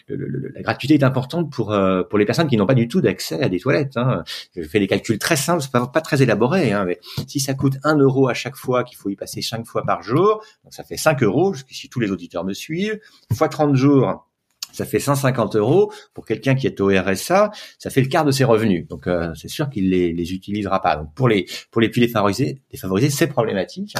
[0.08, 3.42] la gratuité est importante pour euh, pour les personnes qui n'ont pas du tout d'accès
[3.42, 3.96] à des toilettes.
[3.96, 4.24] Hein.
[4.56, 6.72] Je fais des calculs très simples, pas, pas très élaborés.
[6.72, 9.66] Hein, mais si ça coûte un euro à chaque fois, qu'il faut y passer cinq
[9.66, 11.54] fois par jour, ça fait 5 euros.
[11.70, 12.98] Si tous les auditeurs me suivent,
[13.32, 14.26] fois 30 jours
[14.72, 18.30] ça fait 150 euros pour quelqu'un qui est au RSA, ça fait le quart de
[18.30, 18.86] ses revenus.
[18.88, 20.96] Donc euh, c'est sûr qu'il les, les utilisera pas.
[20.96, 23.94] Donc pour les pour les plus défavorisés, défavorisés c'est problématique.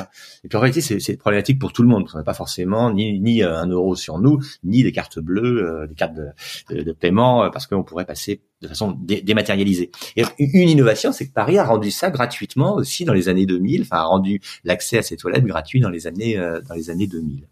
[0.45, 2.09] Et puis en réalité c'est problématique pour tout le monde.
[2.15, 5.65] On n'a pas forcément ni ni euh, un euro sur nous, ni des cartes bleues,
[5.65, 9.91] euh, des cartes de, de, paiement parce qu'on pourrait passer de façon dématérialisée.
[10.17, 13.83] Et une innovation, c'est que Paris a rendu ça gratuitement aussi dans les années 2000,
[13.83, 17.49] enfin a rendu l'accès à ces toilettes gratuit dans les années dans les années 2000.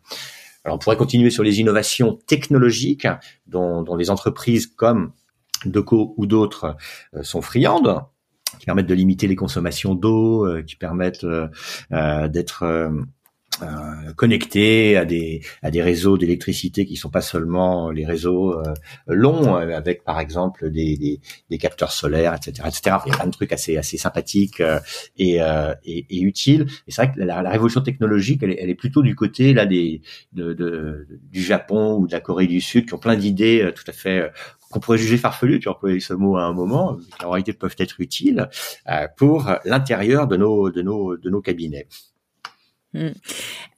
[0.65, 3.07] Alors on pourrait continuer sur les innovations technologiques
[3.47, 5.13] dont, dont les entreprises comme
[5.65, 6.77] Deco ou d'autres
[7.15, 8.03] euh, sont friandes
[8.59, 11.49] qui permettent de limiter les consommations d'eau, euh, qui permettent euh,
[12.29, 12.65] d'être
[13.63, 18.75] euh, connectés à des à des réseaux d'électricité qui sont pas seulement les réseaux euh,
[19.07, 23.19] longs euh, avec par exemple des, des, des, capteurs solaires etc etc il y a
[23.19, 24.63] plein de trucs assez assez sympathiques
[25.19, 28.71] et, et, et utiles et c'est vrai que la, la, révolution technologique elle est, elle
[28.71, 32.61] est plutôt du côté là des de, de, du Japon ou de la Corée du
[32.61, 34.31] Sud qui ont plein d'idées tout à fait
[34.71, 37.75] qu'on pourrait juger farfelu, tu employé ce mot à un moment, qui en réalité peuvent
[37.79, 38.49] être utiles
[39.17, 41.89] pour l'intérieur de nos de nos de nos cabinets.
[42.93, 43.11] Hmm.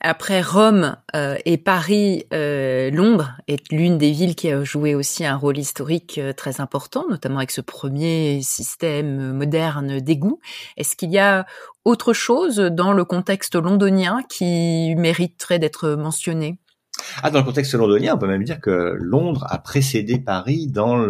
[0.00, 5.26] Après Rome euh, et Paris, euh, Londres est l'une des villes qui a joué aussi
[5.26, 10.40] un rôle historique euh, très important, notamment avec ce premier système moderne d'égout.
[10.78, 11.46] Est-ce qu'il y a
[11.84, 16.58] autre chose dans le contexte londonien qui mériterait d'être mentionné?
[17.22, 21.06] Ah, dans le contexte londonien, on peut même dire que Londres a précédé Paris dans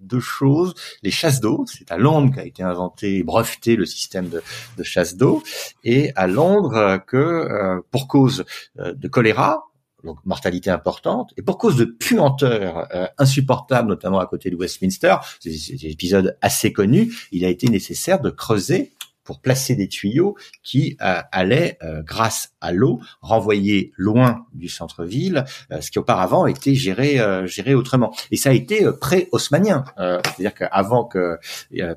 [0.00, 0.74] deux choses.
[1.02, 5.42] Les chasses d'eau, c'est à Londres qu'a été inventé, breveté le système de, chasse d'eau,
[5.84, 8.44] et à Londres que, euh, pour cause
[8.78, 9.64] euh, de choléra,
[10.04, 15.16] donc mortalité importante, et pour cause de puanteur euh, insupportable, notamment à côté de Westminster,
[15.40, 18.92] c'est un épisode assez connu, il a été nécessaire de creuser
[19.26, 25.44] pour placer des tuyaux qui euh, allaient, euh, grâce à l'eau, renvoyer loin du centre-ville,
[25.72, 28.14] euh, ce qui auparavant était géré géré autrement.
[28.30, 31.38] Et ça a été pré-haussmanien, c'est-à-dire qu'avant que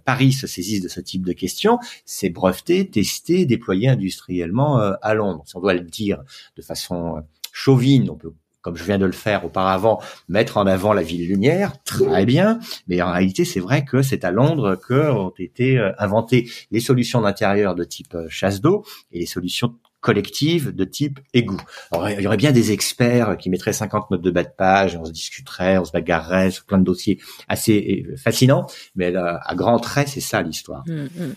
[0.06, 5.44] Paris se saisisse de ce type de questions, c'est breveté, testé, déployé industriellement à Londres.
[5.54, 6.24] On doit le dire
[6.58, 10.94] de façon chauvine, on peut comme je viens de le faire auparavant, mettre en avant
[10.94, 12.60] la ville lumière, très bien.
[12.88, 16.80] Mais en réalité, c'est vrai que c'est à Londres que ont été euh, inventées les
[16.80, 21.62] solutions d'intérieur de type euh, chasse d'eau et les solutions collective de type égout.
[21.92, 24.98] Alors, il y aurait bien des experts qui mettraient 50 notes de bas de page,
[25.00, 29.38] on se discuterait, on se bagarrerait sur plein de dossiers assez euh, fascinants, mais euh,
[29.42, 30.84] à grands traits, c'est ça l'histoire.
[30.88, 31.34] Hum, hum.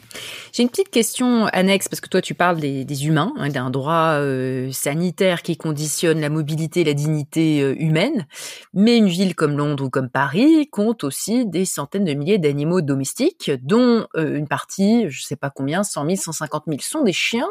[0.53, 4.15] J'ai une petite question annexe, parce que toi tu parles des, humains, hein, d'un droit
[4.15, 8.27] euh, sanitaire qui conditionne la mobilité la dignité humaine,
[8.75, 12.81] mais une ville comme Londres ou comme Paris compte aussi des centaines de milliers d'animaux
[12.81, 17.49] domestiques, dont une partie, je sais pas combien, 100 000, 150 000, sont des chiens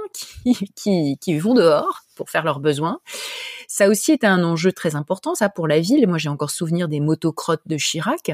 [0.76, 3.00] qui qui, vont dehors pour faire leurs besoins.
[3.68, 6.08] Ça aussi était un enjeu très important, ça, pour la ville.
[6.08, 8.32] Moi, j'ai encore souvenir des motocrottes de Chirac.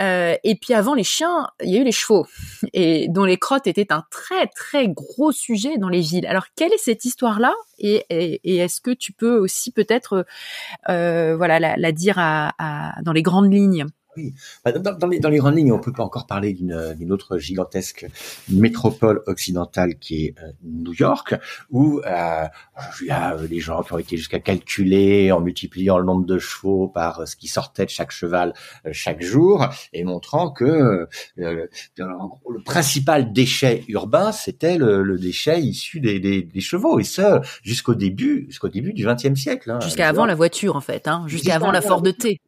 [0.00, 2.26] Euh, et puis avant les chiens, il y a eu les chevaux,
[2.72, 6.26] et dont les crottes étaient un très très gros sujet dans les villes.
[6.26, 7.54] Alors quelle est cette histoire-là?
[7.78, 8.04] Et,
[8.58, 10.26] est-ce que tu peux aussi peut-être,
[10.88, 13.86] euh, voilà, la, dire dans les grandes lignes?
[14.16, 17.38] Oui, bah, dans, les, dans, les, grandes lignes, on peut pas encore parler d'une autre
[17.38, 18.06] gigantesque
[18.48, 21.34] métropole occidentale qui est euh, New York,
[21.70, 22.44] où euh,
[23.00, 26.38] il y a des gens qui ont été jusqu'à calculer en multipliant le nombre de
[26.38, 28.54] chevaux par ce qui sortait de chaque cheval
[28.86, 36.20] euh, chaque jour, et montrant que le principal déchet urbain, c'était le, déchet issu des,
[36.20, 39.70] des, des, chevaux, et ça jusqu'au début, jusqu'au début du XXe siècle.
[39.70, 42.40] Hein, jusqu'à avant la voiture, en fait, hein, jusqu'à avant la Ford T.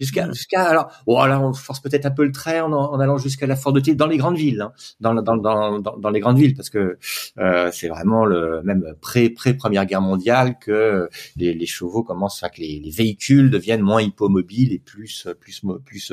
[0.00, 0.34] Jusqu'à, mmh.
[0.34, 3.46] jusqu'à, alors, bon, là, on force peut-être un peu le trait en, en allant jusqu'à
[3.46, 6.54] la Fort de dans les grandes villes, hein, dans, dans, dans, dans, les grandes villes,
[6.54, 6.98] parce que
[7.38, 12.42] euh, c'est vraiment le même pré pré Première Guerre mondiale que les, les chevaux commencent,
[12.42, 16.12] à que les, les, véhicules deviennent moins hippomobiles et plus plus plus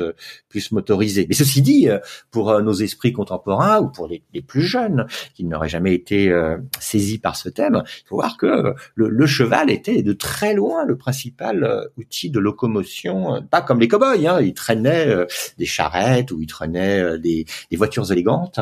[0.50, 1.26] plus motorisés.
[1.28, 2.00] Mais ceci dit, euh,
[2.32, 6.30] pour euh, nos esprits contemporains ou pour les, les plus jeunes qui n'auraient jamais été
[6.30, 10.54] euh, saisis par ce thème, il faut voir que le, le cheval était de très
[10.54, 15.26] loin le principal outil de locomotion pas comme les cow-boys, hein, ils traînaient euh,
[15.58, 18.60] des charrettes ou ils traînaient euh, des, des, voitures élégantes.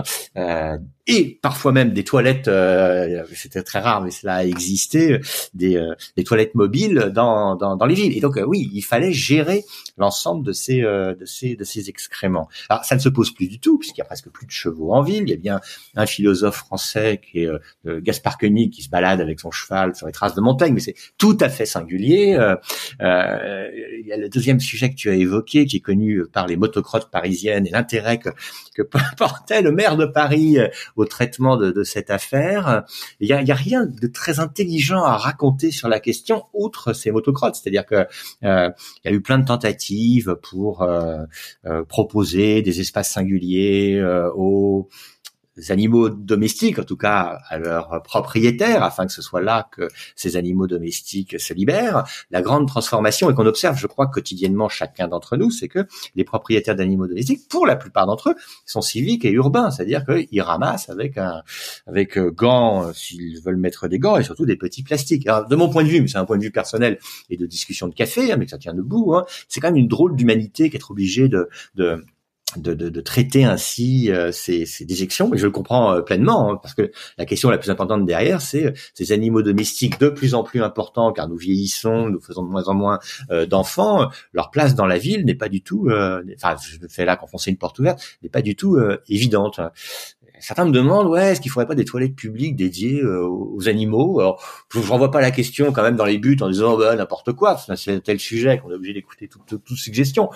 [1.09, 5.19] Euh, et parfois même des toilettes, euh, c'était très rare, mais cela a existé,
[5.53, 8.15] des, euh, des toilettes mobiles dans, dans, dans, les villes.
[8.15, 9.65] Et donc euh, oui, il fallait gérer
[9.97, 12.47] l'ensemble de ces, de ces de ces excréments.
[12.69, 14.93] Alors ça ne se pose plus du tout puisqu'il y a presque plus de chevaux
[14.93, 15.23] en ville.
[15.23, 15.59] Il y a bien
[15.95, 17.49] un philosophe français qui est
[17.85, 20.95] Gaspard Koenig qui se balade avec son cheval sur les traces de montagne, mais c'est
[21.17, 22.37] tout à fait singulier.
[22.99, 26.55] il y a le deuxième sujet que tu as évoqué, qui est connu par les
[26.55, 28.29] motocrottes parisiennes et l'intérêt que,
[28.73, 28.81] que
[29.17, 30.57] portait le maire de Paris
[30.95, 32.83] au traitement de, de cette affaire.
[33.19, 36.93] Il y a, y a, rien de très intelligent à raconter sur la question outre
[36.93, 38.07] ces motocrottes, c'est-à-dire que
[38.43, 38.69] euh,
[39.03, 41.23] il y a eu plein de tentatives pour euh,
[41.65, 44.01] euh, proposer des espaces singuliers
[44.35, 44.87] aux
[45.69, 50.35] animaux domestiques, en tout cas à leurs propriétaires, afin que ce soit là que ces
[50.35, 52.03] animaux domestiques se libèrent.
[52.31, 55.85] La grande transformation et qu'on observe, je crois, quotidiennement chacun d'entre nous, c'est que
[56.15, 58.35] les propriétaires d'animaux domestiques, pour la plupart d'entre eux,
[58.65, 61.43] sont civiques et urbains, c'est-à-dire qu'ils ramassent avec un
[61.87, 65.27] avec euh, gants euh, s'ils veulent mettre des gants et surtout des petits plastiques.
[65.27, 67.45] Alors, de mon point de vue, mais c'est un point de vue personnel et de
[67.45, 70.15] discussion de café, hein, mais que ça tient debout, hein, c'est quand même une drôle
[70.15, 72.03] d'humanité qu'être obligé de, de
[72.57, 76.73] de, traiter ainsi euh, ces, ces, déjections, mais je le comprends euh, pleinement, hein, parce
[76.73, 80.43] que la question la plus importante derrière, c'est euh, ces animaux domestiques de plus en
[80.43, 82.99] plus importants, car nous vieillissons, nous faisons de moins en moins
[83.49, 87.51] d'enfants, leur place dans la ville n'est pas du tout, enfin, je fais là qu'enfoncer
[87.51, 88.77] une porte ouverte, n'est pas du tout
[89.09, 89.59] évidente
[90.39, 94.19] certains me demandent, ouais, est-ce qu'il faudrait pas des toilettes publiques dédiées euh, aux animaux?
[94.19, 96.95] Alors, je ne renvoie pas la question quand même dans les buts en disant bah,
[96.95, 100.29] n'importe quoi, c'est tel sujet qu'on est obligé d'écouter toutes toute, toute suggestions.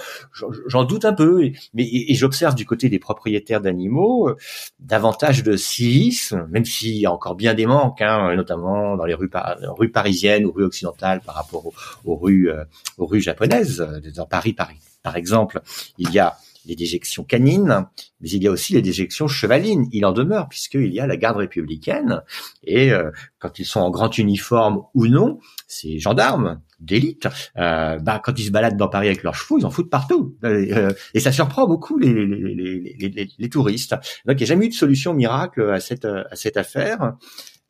[0.68, 4.38] J'en doute un peu, mais et, j'observe du côté des propriétaires d'animaux euh,
[4.80, 9.14] davantage de civisme, même s'il y a encore bien des manques, hein, notamment dans les
[9.14, 9.30] rues,
[9.78, 11.72] rues parisiennes ou rues occidentales par rapport
[12.06, 12.64] aux, rues euh,
[12.98, 13.86] aux rues japonaises.
[14.16, 15.62] Dans Paris, Paris, par exemple,
[15.98, 17.86] il y a les déjections canines,
[18.22, 19.88] mais il y a aussi les déjections chevalines.
[19.92, 22.22] Il en demeure puisqu'il y a la garde républicaine
[22.64, 27.28] et euh, quand ils sont en grand uniforme ou non, ces gendarmes d'élite,
[27.58, 30.36] euh, bah, quand ils se baladent dans Paris avec leurs chevaux, ils en foutent partout.
[30.44, 33.96] Euh, et ça surprend beaucoup les, les, les, les, touristes.
[34.26, 37.16] Donc il n'y a jamais eu de solution miracle à cette, à cette affaire.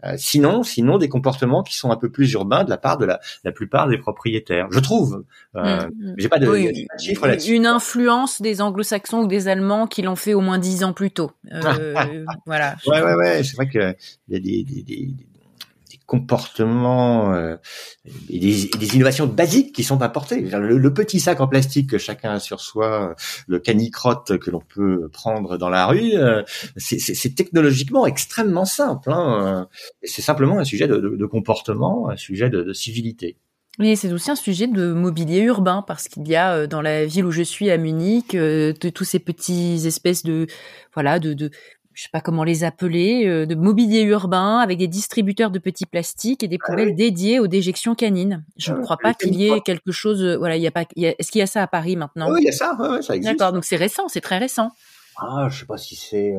[0.05, 3.05] Euh, sinon, sinon des comportements qui sont un peu plus urbains de la part de
[3.05, 4.67] la, la plupart des propriétaires.
[4.69, 5.23] Je trouve.
[5.55, 6.15] Euh, mmh, mmh.
[6.17, 7.53] J'ai pas de, chiffres là-dessus.
[7.53, 11.10] Une influence des Anglo-Saxons ou des Allemands qui l'ont fait au moins dix ans plus
[11.10, 11.31] tôt.
[11.51, 11.95] Euh,
[12.45, 12.75] voilà.
[12.86, 13.43] Ouais, ouais, ouais.
[13.43, 13.95] C'est vrai que
[14.27, 15.27] il y a des, des, des,
[16.08, 17.58] comportements euh,
[18.30, 20.41] et des, des, innovations basiques qui sont apportées.
[20.41, 23.13] Le, petit sac en plastique que chacun a sur soi,
[23.48, 26.41] le canicrotte que l'on peut prendre dans la rue, euh,
[26.78, 29.12] c'est technologiquement extrêmement simple.
[29.12, 29.67] Hein.
[30.02, 33.38] C'est simplement un sujet de, de, de comportement, un sujet de, de civilité.
[33.80, 37.06] Oui, c'est aussi un sujet de mobilier urbain parce qu'il y a euh, dans la
[37.06, 40.48] ville où je suis à Munich de tous ces petits espèces de
[40.96, 41.52] voilà de, de
[41.97, 46.43] je sais pas comment les appeler, de mobilier urbain avec des distributeurs de petits plastiques
[46.43, 48.45] et des ah poubelles dédiées aux déjections canines.
[48.55, 50.23] Je ne ah, crois pas qu'il y ait quelque chose.
[50.38, 50.86] Voilà, il y a pas.
[50.95, 52.31] Est-ce qu'il y a ça à Paris maintenant?
[52.31, 52.77] Oui, il y a ça.
[53.01, 53.39] ça existe.
[53.39, 54.71] D'accord, donc c'est récent, c'est très récent.
[55.17, 56.36] Ah, je sais pas si c'est.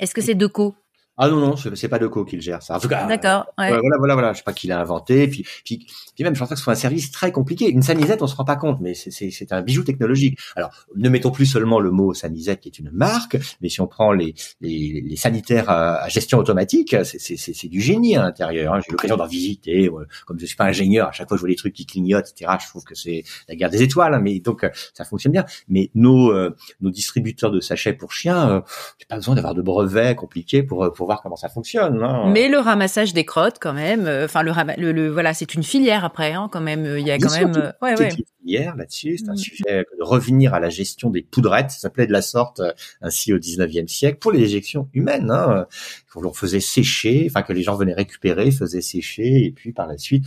[0.00, 0.74] Est-ce que c'est Deco?
[1.18, 2.76] Ah non non, c'est pas Deco qui le gère ça.
[2.76, 3.44] En tout cas, d'accord.
[3.58, 3.68] Ouais.
[3.68, 5.28] voilà voilà voilà, je sais pas qui l'a inventé.
[5.28, 7.68] Puis, puis puis même, je pense que c'est un service très compliqué.
[7.68, 10.38] Une sanisette, on se rend pas compte, mais c'est un bijou technologique.
[10.56, 13.86] Alors, ne mettons plus seulement le mot sanisette qui est une marque, mais si on
[13.86, 18.74] prend les les, les sanitaires à, gestion automatique, c'est du génie à l'intérieur.
[18.74, 18.80] Hein.
[18.80, 19.90] J'ai eu l'occasion d'en visiter.
[20.26, 22.52] Comme je suis pas ingénieur, à chaque fois je vois des trucs qui clignotent, etc.
[22.62, 24.14] Je trouve que c'est la guerre des étoiles.
[24.14, 24.20] Hein.
[24.20, 25.44] mais donc ça fonctionne bien.
[25.68, 28.60] Mais nos euh, nos distributeurs de sachets pour chiens, euh,
[28.98, 32.02] j'ai pas besoin d'avoir de brevets compliqués pour pour voir comment ça fonctionne.
[32.02, 32.30] Hein.
[32.30, 36.04] Mais le ramassage des crottes, quand même, euh, enfin le, le, voilà, c'est une filière
[36.04, 36.84] après, hein, quand même.
[36.98, 38.14] Il y a quand même, euh, ouais, ouais.
[38.14, 39.18] une filière là-dessus.
[39.18, 39.36] C'est un mm.
[39.36, 41.70] sujet de revenir à la gestion des poudrettes.
[41.70, 45.30] Ça s'appelait de la sorte euh, ainsi au 19e siècle pour les éjections humaines.
[45.30, 45.66] Hein.
[46.14, 49.98] On faisait sécher, enfin que les gens venaient récupérer, faisaient sécher, et puis par la
[49.98, 50.24] suite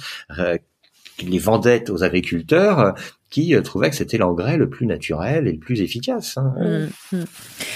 [1.23, 2.93] les vendaient aux agriculteurs
[3.35, 6.37] qui euh, trouvait que c'était l'engrais le plus naturel et le plus efficace.
[6.37, 6.53] Hein.
[7.11, 7.23] Mmh, mmh.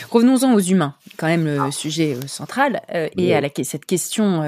[0.10, 1.70] Revenons-en aux humains, quand même le ah.
[1.70, 4.40] sujet euh, central, euh, et à la, cette question,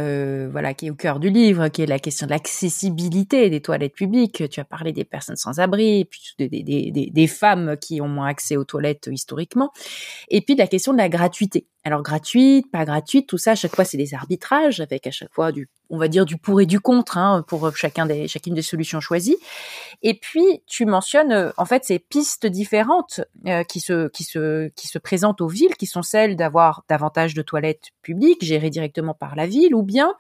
[0.50, 3.94] voilà, qui est au cœur du livre, qui est la question de l'accessibilité des toilettes
[3.94, 4.50] publiques.
[4.50, 8.08] Tu as parlé des personnes sans abri, puis des, des, des, des, femmes qui ont
[8.08, 9.74] moins accès aux toilettes historiquement,
[10.30, 11.68] et puis de la question de la gratuité.
[11.84, 15.34] Alors gratuite, pas gratuite, tout ça, à chaque fois c'est des arbitrages, avec à chaque
[15.34, 18.54] fois du, on va dire du pour et du contre, hein, pour chacun des, chacune
[18.54, 19.38] des solutions choisies.
[20.04, 24.24] Et puis tu m'en mentionne euh, en fait ces pistes différentes euh, qui se qui
[24.24, 28.70] se qui se présentent aux villes, qui sont celles d'avoir davantage de toilettes publiques gérées
[28.70, 30.14] directement par la ville, ou bien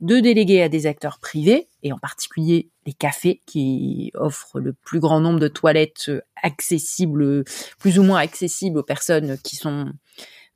[0.00, 5.00] de déléguer à des acteurs privés et en particulier les cafés qui offrent le plus
[5.00, 7.42] grand nombre de toilettes euh, accessibles,
[7.80, 9.92] plus ou moins accessibles aux personnes qui sont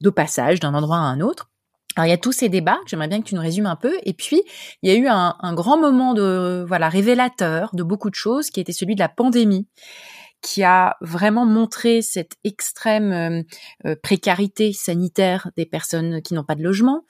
[0.01, 1.52] de passage d'un endroit à un autre.
[1.97, 3.93] Alors il y a tous ces débats, j'aimerais bien que tu nous résumes un peu.
[4.05, 4.43] Et puis
[4.83, 8.61] il y a eu un, grand moment de voilà révélateur de beaucoup de choses, qui
[8.61, 9.67] était celui de la pandémie,
[10.41, 13.43] qui a vraiment montré cette extrême euh,
[13.87, 17.05] euh, précarité sanitaire des personnes qui n'ont pas de logement.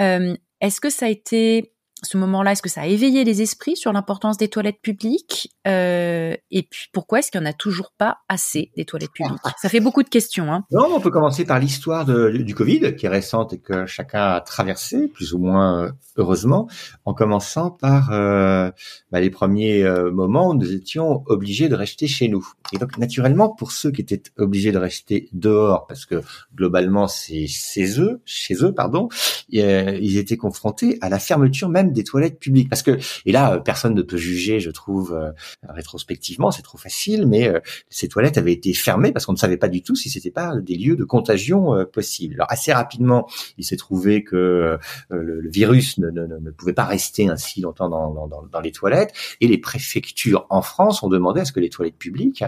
[0.00, 3.76] Euh, est-ce que ça a été ce moment-là, est-ce que ça a éveillé les esprits
[3.76, 7.92] sur l'importance des toilettes publiques euh, Et puis pourquoi est-ce qu'il n'y en a toujours
[7.96, 9.38] pas assez des toilettes publiques?
[9.60, 10.52] Ça fait beaucoup de questions.
[10.52, 10.64] Hein.
[10.72, 14.40] Non, on peut commencer par l'histoire du Covid, qui est récente et que chacun a
[14.40, 16.68] traversé, plus ou moins euh, heureusement,
[17.04, 18.70] en commençant par euh,
[19.12, 22.46] bah, les premiers euh, moments où nous étions obligés de rester chez nous.
[22.72, 26.22] Et donc naturellement, pour ceux qui étaient obligés de rester dehors, parce que
[26.54, 29.08] globalement c'est chez eux, chez eux, pardon,
[29.48, 32.68] ils étaient confrontés à la fermeture même des toilettes publiques.
[32.68, 35.30] Parce que et là, euh, personne ne peut juger, je trouve euh,
[35.68, 39.56] rétrospectivement, c'est trop facile, mais euh, ces toilettes avaient été fermées parce qu'on ne savait
[39.56, 42.34] pas du tout si c'était pas des lieux de contagion possibles.
[42.34, 43.28] Alors assez rapidement,
[43.58, 44.78] il s'est trouvé que
[45.10, 49.12] le, virus ne, ne, ne, pouvait pas rester ainsi longtemps dans, dans, dans, les toilettes,
[49.40, 52.44] et les préfectures en France ont demandé à ce que les toilettes publiques,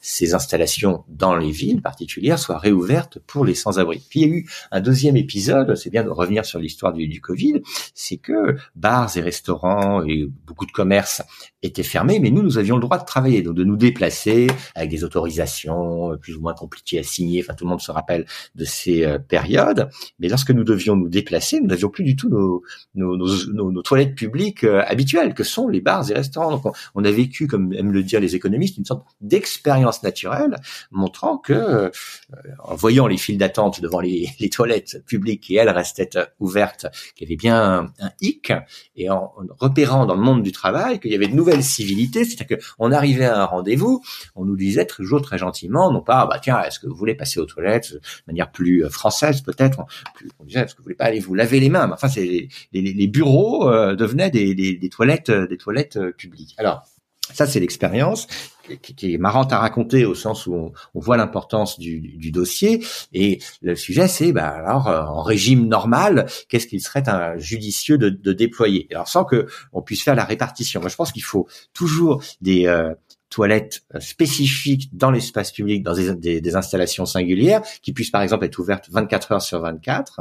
[0.00, 4.04] ces installations dans les villes particulières, soient réouvertes pour les sans-abri.
[4.08, 7.08] Puis il y a eu un deuxième épisode, c'est bien de revenir sur l'histoire du,
[7.08, 7.62] du Covid,
[7.94, 8.56] c'est que
[8.88, 11.20] bars et restaurants et beaucoup de commerces
[11.62, 14.88] étaient fermés, mais nous, nous avions le droit de travailler, donc de nous déplacer avec
[14.90, 17.42] des autorisations euh, plus ou moins compliquées à signer.
[17.42, 19.90] Enfin, tout le monde se rappelle de ces euh, périodes.
[20.20, 22.62] Mais lorsque nous devions nous déplacer, nous n'avions plus du tout nos,
[22.94, 26.52] nos, nos, nos toilettes publiques euh, habituelles, que sont les bars et restaurants.
[26.52, 30.56] Donc, on, a vécu, comme aiment le dire les économistes, une sorte d'expérience naturelle,
[30.92, 31.90] montrant que,
[32.64, 37.28] en voyant les files d'attente devant les, toilettes publiques et elles restaient ouvertes, qu'il y
[37.28, 38.52] avait bien un hic,
[38.96, 42.58] et en, repérant dans le monde du travail qu'il y avait de nouvelles civilités, c'est-à-dire
[42.76, 44.02] qu'on arrivait à un rendez-vous,
[44.34, 47.40] on nous disait toujours très gentiment, non pas, bah tiens, est-ce que vous voulez passer
[47.40, 49.80] aux toilettes de manière plus euh, française peut-être,
[50.38, 51.90] on disait, est-ce que vous voulez pas aller vous laver les mains?
[51.92, 56.54] Enfin, c'est les, les, bureaux euh, devenaient des, des, des, toilettes, euh, des toilettes publiques.
[56.58, 56.82] Alors,
[57.32, 58.26] ça, c'est l'expérience
[58.76, 62.84] qui, est marrante à raconter au sens où on, voit l'importance du, dossier.
[63.12, 67.02] Et le sujet, c'est bah, alors euh, en régime normal, qu'est-ce qu'il serait
[67.38, 68.86] judicieux de, de, déployer?
[68.90, 70.80] Alors sans que on puisse faire la répartition.
[70.80, 72.92] Moi, je pense qu'il faut toujours des euh,
[73.30, 78.44] toilettes euh, spécifiques dans l'espace public, dans des, des, installations singulières, qui puissent par exemple
[78.44, 80.20] être ouvertes 24 heures sur 24.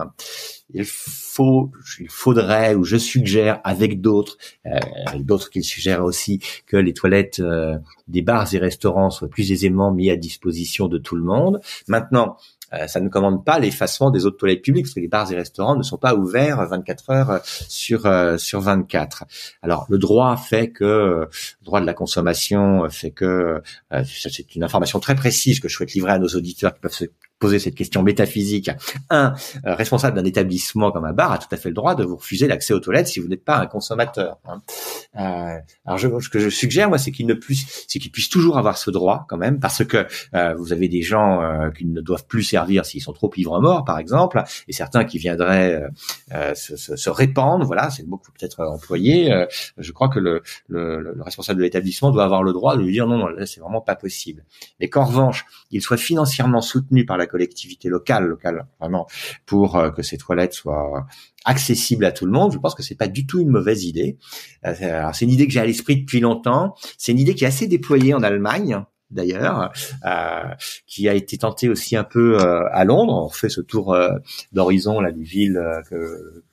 [0.74, 4.80] Il faut, il faudrait, ou je suggère avec d'autres, euh,
[5.20, 9.94] d'autres qui suggèrent aussi, que les toilettes euh, des bars et restaurants soient plus aisément
[9.94, 11.62] mis à disposition de tout le monde.
[11.88, 12.38] Maintenant,
[12.74, 15.36] euh, ça ne commande pas l'effacement des autres toilettes publiques parce que les bars et
[15.36, 19.26] restaurants ne sont pas ouverts 24 heures euh, sur euh, sur 24.
[19.62, 21.30] Alors le droit fait que le
[21.66, 23.62] droit de la consommation fait que
[24.06, 27.06] c'est une information très précise que je souhaite livrer à nos auditeurs qui peuvent se
[27.40, 28.72] poser cette question métaphysique,
[29.10, 29.34] un
[29.66, 32.16] euh, responsable d'un établissement comme un bar a tout à fait le droit de vous
[32.16, 34.38] refuser l'accès aux toilettes si vous n'êtes pas un consommateur.
[34.48, 34.62] Hein.
[35.20, 38.30] Euh, alors je, ce que je suggère moi, c'est qu'il ne puisse, c'est qu'il puisse
[38.30, 41.86] toujours avoir ce droit quand même, parce que euh, vous avez des gens euh, qui
[41.86, 45.84] ne doivent plus servir s'ils sont trop ivres morts, par exemple, et certains qui viendraient
[46.56, 47.66] se, se, se, répandre.
[47.66, 49.46] Voilà, c'est le mot peut-être employé.
[49.78, 52.92] je crois que le, le, le responsable de l'établissement doit avoir le droit de lui
[52.92, 54.44] dire non, non, là c'est vraiment pas possible.
[54.80, 59.08] Mais qu'en revanche, il soit financièrement soutenu par la collectivité locale, locale vraiment,
[59.46, 61.06] pour euh, que ces toilettes soient
[61.46, 64.18] accessibles à tout le monde, je pense que c'est pas du tout une mauvaise idée.
[64.66, 66.76] Euh, c'est une idée que j'ai à l'esprit depuis longtemps.
[66.98, 69.72] C'est une idée qui est assez déployée en Allemagne d'ailleurs,
[70.06, 70.44] euh,
[70.86, 73.24] qui a été tentée aussi un peu à Londres.
[73.26, 73.98] On fait ce tour
[74.52, 76.44] d'horizon là, d'une ville que,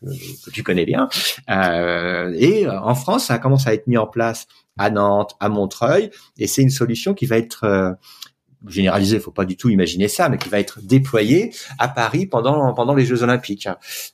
[0.44, 1.08] que, tu connais bien.
[1.48, 4.46] et en France, ça commence à être mis en place
[4.78, 7.96] à Nantes, à Montreuil, et c'est une solution qui va être
[8.68, 12.72] généralisé, faut pas du tout imaginer ça, mais qui va être déployé à Paris pendant
[12.74, 13.68] pendant les Jeux Olympiques,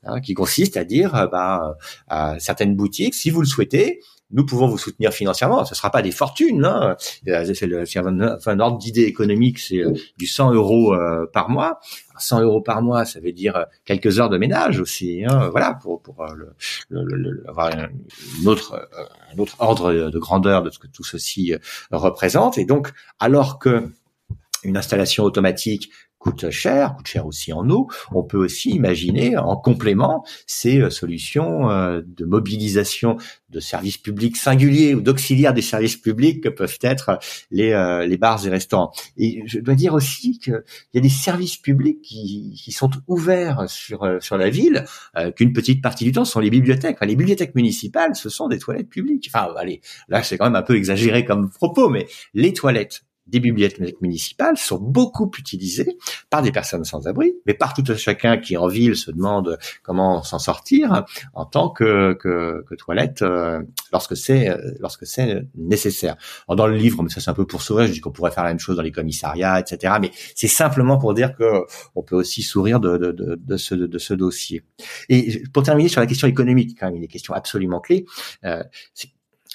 [0.05, 1.77] hein, qui consiste à dire euh, bah,
[2.09, 4.01] à certaines boutiques, si vous le souhaitez,
[4.33, 5.65] nous pouvons vous soutenir financièrement.
[5.65, 6.65] Ce sera pas des fortunes.
[6.65, 6.97] Hein.
[7.25, 11.81] C'est un, ordre d'idée économique, c'est euh, du 100 euros euh, par mois.
[12.17, 15.25] 100 euros par mois, ça veut dire quelques heures de ménage aussi.
[15.27, 16.55] Hein, voilà, pour, pour le,
[16.91, 18.89] le, avoir une autre,
[19.35, 21.55] un autre ordre de grandeur de ce que tout ceci
[21.91, 22.59] représente.
[22.59, 23.91] Et donc, alors que
[24.65, 25.91] une installation automatique
[26.21, 27.89] coûte cher, coûte cher aussi en eau.
[28.13, 33.17] On peut aussi imaginer en complément ces euh, solutions euh, de mobilisation
[33.49, 37.19] de services publics singuliers ou d'auxiliaires des services publics que peuvent être
[37.51, 38.93] les, euh, les bars et restaurants.
[39.17, 43.65] Et je dois dire aussi qu'il y a des services publics qui, qui sont ouverts
[43.69, 44.85] sur, sur la ville,
[45.37, 46.99] qu'une petite partie du temps sont les bibliothèques.
[47.01, 49.31] les bibliothèques municipales, ce sont des toilettes publiques.
[49.33, 53.41] Enfin, allez, là c'est quand même un peu exagéré comme propos, mais les toilettes des
[53.41, 55.97] bibliothèques municipales sont beaucoup utilisées
[56.29, 60.23] par des personnes sans abri, mais par tout chacun qui en ville se demande comment
[60.23, 61.05] s'en sortir
[61.35, 63.63] en tant que, que, que toilette euh,
[63.93, 66.17] lorsque c'est euh, lorsque c'est nécessaire.
[66.49, 68.31] Alors dans le livre, mais ça c'est un peu pour sourire, je dis qu'on pourrait
[68.31, 69.95] faire la même chose dans les commissariats, etc.
[70.01, 71.65] Mais c'est simplement pour dire que
[71.95, 74.65] on peut aussi sourire de, de, de, de ce, de ce dossier.
[75.09, 78.07] Et pour terminer sur la question économique, quand même une question absolument clé,
[78.45, 78.63] euh,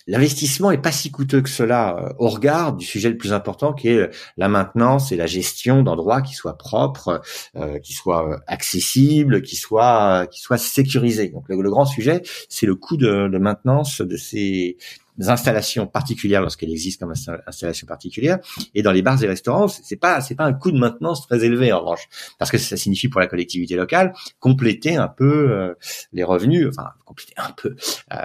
[0.07, 3.73] l'investissement est pas si coûteux que cela euh, au regard du sujet le plus important
[3.73, 7.21] qui est euh, la maintenance et la gestion d'endroits qui soient propres,
[7.55, 11.29] euh, qui soient accessibles, qui soient qui soient sécurisés.
[11.29, 14.77] Donc le, grand sujet, c'est le coût de, de maintenance de ces
[15.19, 17.15] installations particulières lorsqu'elles existent comme
[17.47, 18.39] installation particulière.
[18.73, 21.43] Et dans les bars et restaurants c'est pas c'est pas un coût de maintenance très
[21.43, 22.07] élevé en revanche
[22.37, 25.73] parce que ça signifie pour la collectivité locale compléter un peu euh,
[26.13, 27.75] les revenus enfin compléter un peu
[28.13, 28.17] euh,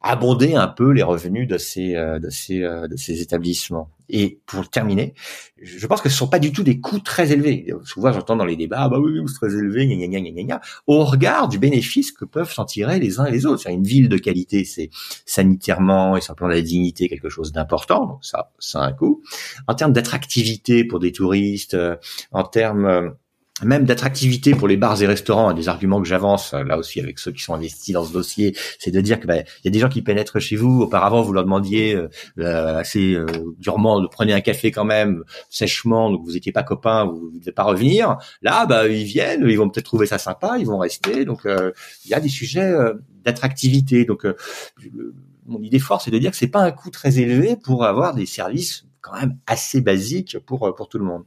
[0.00, 4.68] abonder un peu les revenus de ces euh, de ces de ces établissements et pour
[4.68, 5.14] terminer,
[5.60, 7.72] je pense que ce sont pas du tout des coûts très élevés.
[7.84, 10.60] Souvent, j'entends dans les débats, ah bah oui, c'est très élevé, gna, gna, gna, gna,
[10.86, 13.62] au regard du bénéfice que peuvent s'en tirer les uns et les autres.
[13.62, 14.90] C'est une ville de qualité, c'est
[15.24, 19.22] sanitairement et de la dignité quelque chose d'important, donc ça, ça a un coût.
[19.66, 21.96] En termes d'attractivité pour des touristes, euh,
[22.32, 23.10] en termes euh,
[23.64, 27.32] même d'attractivité pour les bars et restaurants, des arguments que j'avance là aussi avec ceux
[27.32, 29.78] qui sont investis dans ce dossier, c'est de dire que ben, il y a des
[29.78, 30.82] gens qui pénètrent chez vous.
[30.82, 33.26] Auparavant, vous leur demandiez euh, euh, assez euh,
[33.58, 37.40] durement de prenez un café quand même sèchement, donc vous étiez pas copains, vous ne
[37.40, 38.18] devez pas revenir.
[38.42, 41.24] Là, bah ils viennent, ils vont peut-être trouver ça sympa, ils vont rester.
[41.24, 42.74] Donc il y a des sujets
[43.24, 44.04] d'attractivité.
[44.04, 44.26] Donc
[45.46, 48.14] mon idée forte, c'est de dire que c'est pas un coût très élevé pour avoir
[48.14, 51.24] des services quand même assez basiques pour pour tout le monde.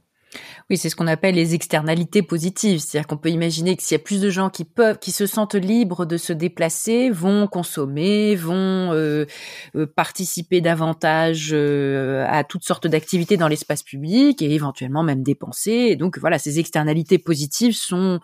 [0.68, 2.78] Oui, c'est ce qu'on appelle les externalités positives.
[2.78, 5.26] C'est-à-dire qu'on peut imaginer que s'il y a plus de gens qui peuvent, qui se
[5.26, 9.26] sentent libres de se déplacer, vont consommer, vont euh,
[9.74, 15.96] euh, participer davantage euh, à toutes sortes d'activités dans l'espace public et éventuellement même dépenser.
[15.96, 18.20] Donc voilà, ces externalités positives sont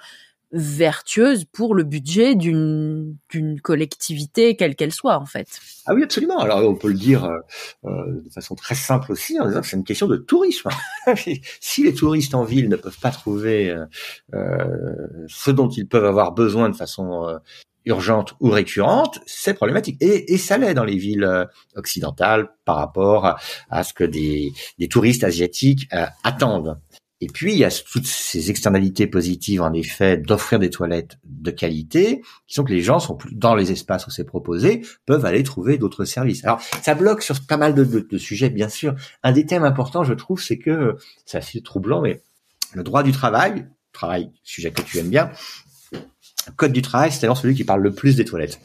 [0.56, 3.16] vertueuse pour le budget d'une
[3.62, 5.46] collectivité quelle qu'elle soit en fait.
[5.84, 6.38] Ah oui absolument.
[6.38, 7.38] Alors on peut le dire euh,
[7.84, 10.70] euh de façon très simple aussi en disant que c'est une question de tourisme.
[11.60, 13.76] si les touristes en ville ne peuvent pas trouver
[14.34, 14.94] euh,
[15.28, 17.38] ce dont ils peuvent avoir besoin de façon
[17.84, 19.96] urgente ou récurrente, c'est problématique.
[20.00, 21.46] Et, ça l'est dans les villes
[21.76, 23.36] occidentales par rapport
[23.70, 24.52] à, ce que des
[24.88, 25.88] touristes asiatiques
[26.24, 26.78] attendent.
[27.22, 31.50] Et puis, il y a toutes ces externalités positives, en effet, d'offrir des toilettes de
[31.50, 35.42] qualité, qui sont que les gens sont dans les espaces où c'est proposé, peuvent aller
[35.42, 36.44] trouver d'autres services.
[36.44, 38.94] Alors, ça bloque sur pas mal de, sujets, bien sûr.
[39.22, 42.20] Un des thèmes importants, je trouve, c'est que, c'est assez troublant, mais
[42.74, 45.30] le droit du travail, travail, sujet que tu aimes bien,
[46.56, 48.60] code du travail, c'est alors celui qui parle le plus des toilettes.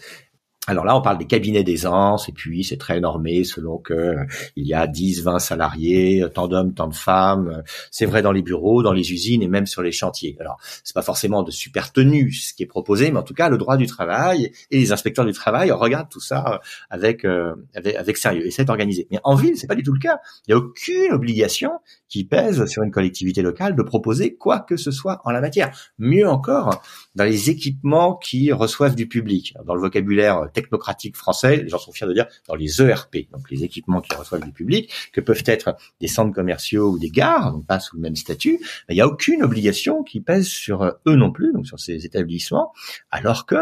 [0.68, 4.26] Alors là, on parle des cabinets d'aisance, et puis c'est très normé selon que euh,
[4.56, 7.64] il y a 10, 20 salariés, tant d'hommes, tant de femmes.
[7.90, 10.38] C'est vrai dans les bureaux, dans les usines et même sur les chantiers.
[10.40, 13.50] Alors, c'est pas forcément de super tenue ce qui est proposé, mais en tout cas,
[13.50, 16.58] le droit du travail et les inspecteurs du travail regardent tout ça euh,
[16.92, 17.26] avec,
[17.74, 19.08] avec, avec sérieux et c'est organisé.
[19.10, 20.20] Mais en ville, c'est pas du tout le cas.
[20.48, 21.72] Il n'y a aucune obligation
[22.08, 25.72] qui pèse sur une collectivité locale de proposer quoi que ce soit en la matière.
[25.98, 26.84] Mieux encore,
[27.16, 29.56] dans les équipements qui reçoivent du public.
[29.66, 33.50] Dans le vocabulaire technocratique français, les gens sont fiers de dire dans les ERP, donc
[33.50, 37.52] les équipements qui reçoivent du public, que peuvent être des centres commerciaux ou des gares,
[37.54, 41.16] donc pas sous le même statut, il n'y a aucune obligation qui pèse sur eux
[41.16, 42.72] non plus, donc sur ces établissements,
[43.10, 43.56] alors que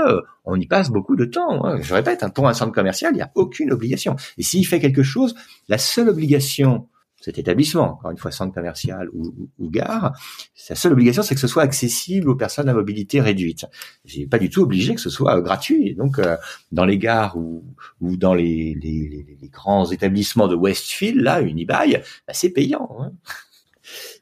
[0.46, 1.66] on y passe beaucoup de temps.
[1.66, 1.80] Hein.
[1.82, 4.16] Je répète, hein, pour un centre commercial, il n'y a aucune obligation.
[4.38, 5.36] Et s'il fait quelque chose,
[5.68, 6.88] la seule obligation
[7.22, 10.14] cet établissement, encore une fois centre commercial ou, ou, gare,
[10.56, 13.66] sa seule obligation c'est que ce soit accessible aux personnes à mobilité réduite.
[14.06, 15.96] J'ai pas du tout obligé que ce soit euh, gratuit.
[15.96, 16.38] donc euh,
[16.72, 17.64] dans les gares ou,
[18.02, 22.90] ou dans les, les, les, grands établissements de Westfield, là, Unibail, bah, c'est payant.
[23.00, 23.12] Hein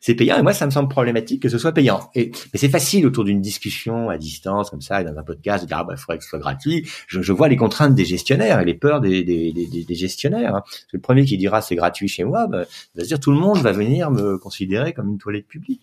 [0.02, 0.38] c'est payant.
[0.38, 2.10] Et moi, ça me semble problématique que ce soit payant.
[2.16, 5.64] Et mais c'est facile autour d'une discussion à distance comme ça, et dans un podcast,
[5.64, 6.88] de dire ah bah il faudrait que ce soit gratuit.
[7.08, 10.56] Je, je, vois les contraintes des gestionnaires et les peurs des, des, des, des gestionnaires.
[10.56, 10.64] Hein.
[10.92, 12.66] Le premier qui dira c'est gratuit chez moi, bah,
[12.96, 15.82] va se dire tout le monde va venir me considérer comme une toilette publique.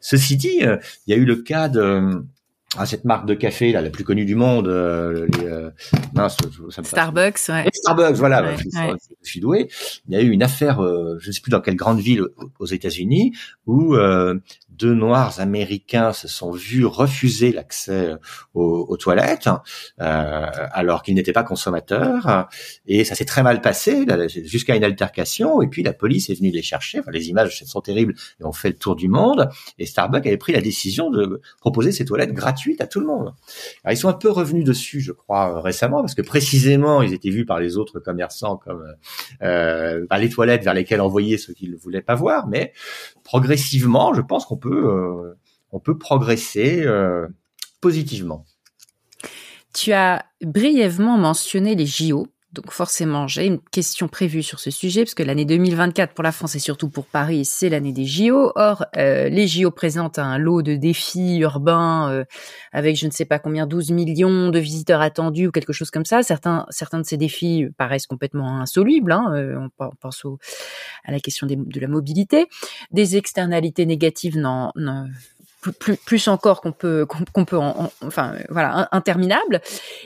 [0.00, 0.76] Ceci dit, euh,
[1.06, 2.24] il y a eu le cas de
[2.78, 5.70] ah, cette marque de café là, la plus connue du monde, euh, les, euh,
[6.82, 7.68] Starbucks, ouais.
[7.72, 8.54] Starbucks, voilà.
[8.56, 9.68] je, suis doué.
[10.08, 12.22] Il y a eu une affaire, euh, je ne sais plus dans quelle grande ville
[12.58, 13.32] aux États-Unis,
[13.66, 14.38] où euh,
[14.78, 18.14] deux Noirs américains se sont vus refuser l'accès
[18.54, 19.48] aux, aux, toilettes
[20.00, 22.48] euh, alors qu'ils n'étaient pas consommateurs
[22.86, 24.06] et ça s'est très mal passé
[24.44, 27.00] jusqu'à une altercation et puis la police est venue les chercher.
[27.00, 29.48] Enfin, les images sont terribles et ont fait le tour du monde
[29.78, 33.34] et Starbucks avait pris la décision de proposer ces toilettes gratuites à tout le monde.
[33.84, 37.30] Alors, ils sont un peu revenus dessus, je crois, récemment parce que précisément ils étaient
[37.30, 38.84] vus par les autres commerçants comme
[39.42, 42.72] euh, les toilettes vers lesquelles envoyer ceux qui ne voulaient pas voir, mais
[43.26, 45.36] progressivement, je pense qu'on peut, euh,
[45.72, 47.26] on peut progresser euh,
[47.80, 48.46] positivement.
[49.74, 52.28] Tu as brièvement mentionné les JO.
[52.56, 56.32] Donc forcément, j'ai une question prévue sur ce sujet, parce que l'année 2024 pour la
[56.32, 58.52] France et surtout pour Paris, c'est l'année des JO.
[58.56, 62.24] Or, euh, les JO présentent un lot de défis urbains
[62.72, 66.06] avec je ne sais pas combien, 12 millions de visiteurs attendus ou quelque chose comme
[66.06, 66.22] ça.
[66.22, 69.12] Certains, certains de ces défis paraissent complètement insolubles.
[69.12, 69.68] Hein.
[69.78, 70.38] on pense au,
[71.04, 72.46] à la question de la mobilité.
[72.90, 74.72] Des externalités négatives non,
[75.72, 79.60] plus, plus encore qu'on peut qu'on peut enfin voilà interminable.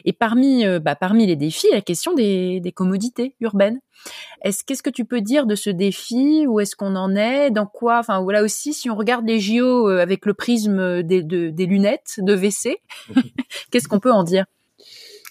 [0.05, 3.81] Et parmi euh, bah, parmi les défis la question des, des commodités urbaines.
[4.43, 6.47] Est-ce qu'est-ce que tu peux dire de ce défi?
[6.47, 7.51] Où est-ce qu'on en est?
[7.51, 7.99] Dans quoi?
[7.99, 12.15] Enfin voilà aussi si on regarde les JO euh, avec le prisme des, des lunettes
[12.19, 12.81] de WC
[13.71, 14.47] qu'est-ce qu'on peut en dire?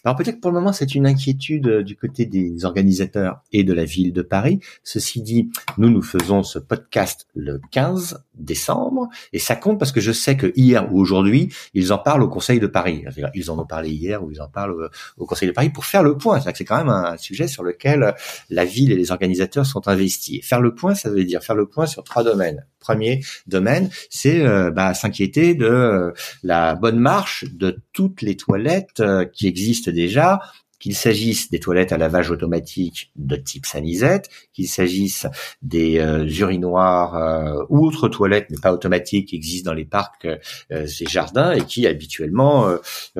[0.03, 3.73] Alors peut-être pour le moment c'est une inquiétude euh, du côté des organisateurs et de
[3.73, 4.59] la ville de Paris.
[4.83, 10.01] Ceci dit, nous nous faisons ce podcast le 15 décembre et ça compte parce que
[10.01, 13.03] je sais que hier ou aujourd'hui ils en parlent au Conseil de Paris.
[13.33, 15.85] Ils en ont parlé hier ou ils en parlent euh, au Conseil de Paris pour
[15.85, 16.39] faire le point.
[16.39, 18.15] C'est quand même un sujet sur lequel
[18.49, 20.45] la ville et les organisateurs sont investis.
[20.45, 24.41] Faire le point, ça veut dire faire le point sur trois domaines premier domaine, c'est
[24.41, 26.11] euh, bah, s'inquiéter de euh,
[26.43, 30.39] la bonne marche de toutes les toilettes euh, qui existent déjà,
[30.79, 35.27] qu'il s'agisse des toilettes à lavage automatique de type sanisette, qu'il s'agisse
[35.61, 35.97] des
[36.39, 40.25] urinoirs ou autres toilettes, mais pas automatiques, qui existent dans les parcs
[40.69, 42.77] et jardins et qui habituellement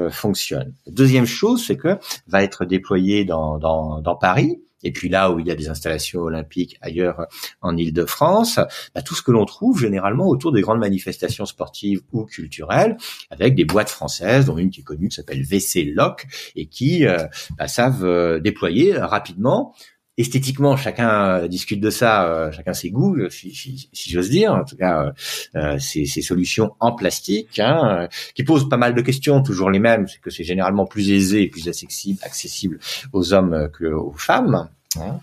[0.10, 0.74] fonctionnent.
[0.88, 1.98] Deuxième chose, c'est que
[2.28, 6.78] va être déployé dans Paris et puis là où il y a des installations olympiques
[6.82, 7.28] ailleurs
[7.62, 8.60] en Île-de-France,
[8.96, 12.98] bah, tout ce que l'on trouve généralement autour des grandes manifestations sportives ou culturelles,
[13.30, 16.26] avec des boîtes françaises, dont une qui est connue qui s'appelle WC Lock,
[16.56, 17.28] et qui euh,
[17.58, 19.74] bah, savent euh, déployer rapidement
[20.20, 24.54] esthétiquement, chacun discute de ça, chacun ses goûts, si, si, j'ose dire.
[24.54, 25.14] En tout cas,
[25.56, 30.08] euh, ces, solutions en plastique, hein, qui posent pas mal de questions, toujours les mêmes,
[30.08, 32.80] c'est que c'est généralement plus aisé et plus accessible, accessible
[33.14, 34.70] aux hommes que aux femmes.
[34.98, 35.20] Hein?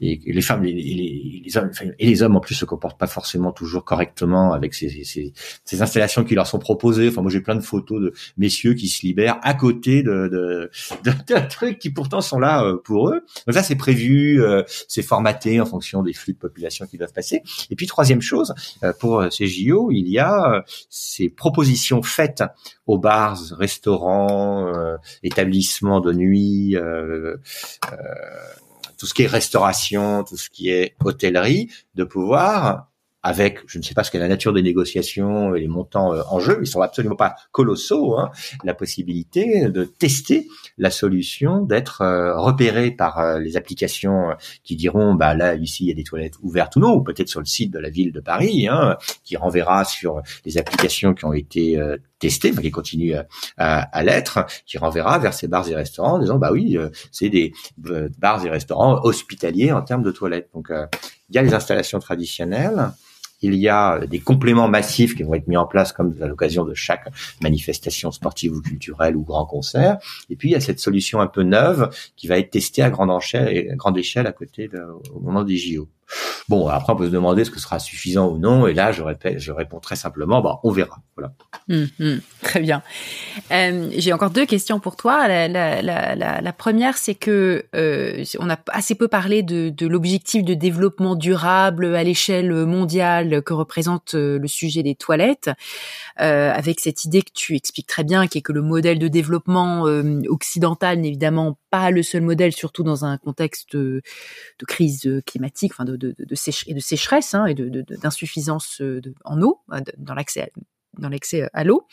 [0.00, 3.52] Et les femmes les, les, hommes et les hommes en plus se comportent pas forcément
[3.52, 5.32] toujours correctement avec ces, ces,
[5.64, 7.10] ces installations qui leur sont proposées.
[7.10, 10.68] Enfin moi j'ai plein de photos de messieurs qui se libèrent à côté de de,
[11.04, 13.24] de, trucs qui pourtant sont là euh, pour eux.
[13.46, 17.12] Donc ça c'est prévu, euh, c'est formaté en fonction des flux de population qui doivent
[17.12, 17.44] passer.
[17.70, 18.52] Et puis troisième chose
[18.82, 22.42] euh, pour ces JO il y a ces propositions faites
[22.88, 24.72] aux bars, restaurants,
[25.22, 26.76] établissements de nuit.
[28.98, 32.88] Tout ce qui est restauration, tout ce qui est hôtellerie, de pouvoir
[33.24, 36.22] avec, je ne sais pas ce qu'est la nature des négociations et les montants euh,
[36.28, 38.30] en jeu, ils sont absolument pas colossaux, hein,
[38.64, 45.14] la possibilité de tester la solution, d'être euh, repéré par euh, les applications qui diront,
[45.14, 47.46] bah là, ici, il y a des toilettes ouvertes ou non, ou peut-être sur le
[47.46, 51.80] site de la ville de Paris, hein, qui renverra sur les applications qui ont été
[52.28, 53.16] testées, qui continuent
[53.56, 56.78] à, à, l'être, qui renverra vers ces bars et restaurants en disant, bah oui,
[57.12, 60.48] c'est des bars et restaurants hospitaliers en termes de toilettes.
[60.54, 62.92] Donc, il y a les installations traditionnelles,
[63.44, 66.64] il y a des compléments massifs qui vont être mis en place comme à l'occasion
[66.64, 67.08] de chaque
[67.42, 69.98] manifestation sportive ou culturelle ou grand concert.
[70.30, 72.90] Et puis il y a cette solution un peu neuve qui va être testée à
[72.90, 74.80] grande échelle, grande échelle à côté de,
[75.14, 75.88] au moment des JO.
[76.48, 78.66] Bon, après, on peut se demander ce que sera suffisant ou non.
[78.66, 80.98] Et là, je, répète, je réponds très simplement, bah, on verra.
[81.16, 81.32] Voilà.
[81.70, 82.82] Hum, hum, très bien.
[83.50, 85.28] Euh, J'ai encore deux questions pour toi.
[85.28, 91.94] La, première, c'est que euh, on a assez peu parlé de, l'objectif de développement durable
[91.94, 95.50] à l'échelle mondiale que représente euh, le sujet des toilettes,
[96.16, 99.82] avec cette idée que tu expliques très bien, qui est que le modèle de développement
[100.28, 104.00] occidental n'est évidemment pas le seul modèle, surtout dans un contexte de,
[104.60, 106.34] de crise climatique, enfin de de, de,
[106.68, 110.52] et de sécheresse hein, et d'insuffisance euh, en eau, euh, dans l'accès
[110.98, 111.88] dans l'accès à l'eau.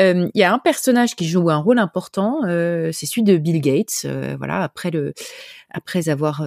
[0.00, 3.60] Euh, il y a un personnage qui joue un rôle important, c'est celui de Bill
[3.60, 4.06] Gates.
[4.38, 5.12] voilà, après le,
[5.68, 6.42] après avoir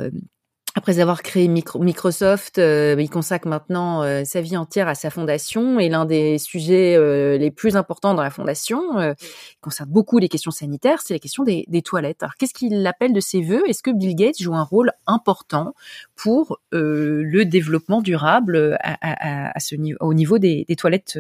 [0.78, 5.80] après avoir créé Microsoft, euh, il consacre maintenant euh, sa vie entière à sa fondation
[5.80, 9.16] et l'un des sujets euh, les plus importants dans la fondation,
[9.62, 12.24] concerne beaucoup les questions sanitaires, c'est la question des, toilettes.
[12.24, 13.64] Alors qu'est-ce qu'il appelle de ses voeux?
[13.70, 15.74] Est-ce que Bill Gates joue un rôle important
[16.16, 18.78] pour le développement durable
[20.02, 21.18] au niveau des toilettes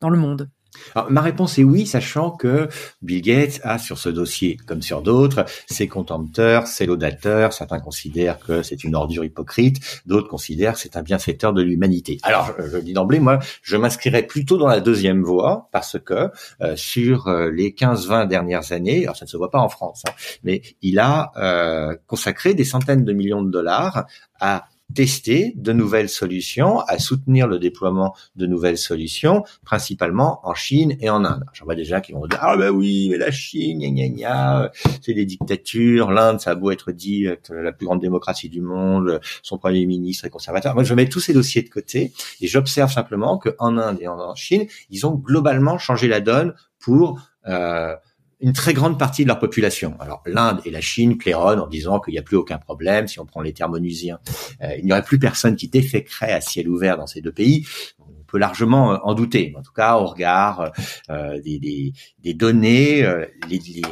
[0.00, 0.50] dans le monde?
[0.94, 2.68] Alors, ma réponse est oui, sachant que
[3.02, 7.52] Bill Gates a sur ce dossier, comme sur d'autres, ses contempteurs, ses laudateurs.
[7.52, 12.18] Certains considèrent que c'est une ordure hypocrite, d'autres considèrent que c'est un bienfaiteur de l'humanité.
[12.22, 16.76] Alors, je, dis d'emblée, moi, je m'inscrirais plutôt dans la deuxième voie, parce que euh,
[16.76, 20.12] sur euh, les 15-20 dernières années, alors ça ne se voit pas en France, hein,
[20.42, 24.06] mais il a euh, consacré des centaines de millions de dollars
[24.40, 30.96] à tester de nouvelles solutions, à soutenir le déploiement de nouvelles solutions, principalement en Chine
[31.00, 31.44] et en Inde.
[31.52, 34.70] J'en vois déjà qui vont dire ah ben oui, mais la Chine, gna gna
[35.00, 36.10] c'est des dictatures.
[36.10, 40.24] L'Inde, ça a beau être dit la plus grande démocratie du monde, son premier ministre
[40.24, 40.74] est conservateur.
[40.74, 44.34] Moi, je mets tous ces dossiers de côté et j'observe simplement qu'en Inde et en
[44.34, 47.94] Chine, ils ont globalement changé la donne pour euh,
[48.42, 49.96] une très grande partie de leur population.
[50.00, 53.06] Alors l'Inde et la Chine claironnent en disant qu'il n'y a plus aucun problème.
[53.06, 54.18] Si on prend les termes onusiens,
[54.62, 57.66] euh, il n'y aurait plus personne qui déféquerait à ciel ouvert dans ces deux pays.
[58.00, 59.54] On peut largement euh, en douter.
[59.56, 60.72] En tout cas, au regard
[61.08, 63.02] euh, des, des, des, données,
[63.48, 63.82] les, les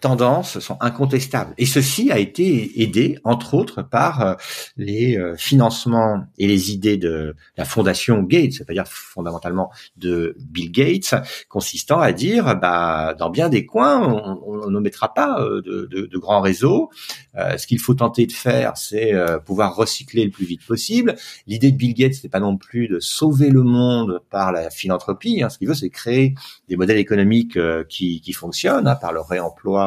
[0.00, 1.54] tendances sont incontestables.
[1.58, 4.34] Et ceci a été aidé, entre autres, par euh,
[4.76, 11.14] les euh, financements et les idées de la fondation Gates, c'est-à-dire fondamentalement de Bill Gates,
[11.48, 14.02] consistant à dire, bah, dans bien des coins,
[14.46, 16.90] on, ne mettra pas euh, de, grands réseaux.
[17.34, 19.12] ce qu'il faut tenter de faire, c'est
[19.44, 21.14] pouvoir recycler le plus vite possible.
[21.46, 25.42] L'idée de Bill Gates, n'est pas non plus de sauver le monde par la philanthropie.
[25.42, 25.50] Hein.
[25.50, 26.34] Ce qu'il veut, c'est créer
[26.68, 29.85] des modèles économiques qui, qui fonctionnent hein, par le réemploi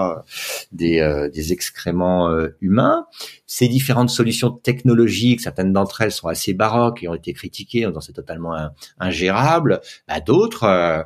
[0.72, 3.06] des, euh, des excréments euh, humains.
[3.48, 7.90] Ces différentes solutions technologiques, certaines d'entre elles sont assez baroques et ont été critiquées en
[7.90, 8.56] disant c'est totalement
[9.00, 9.82] ingérable.
[10.08, 11.04] Bah, D'autres euh,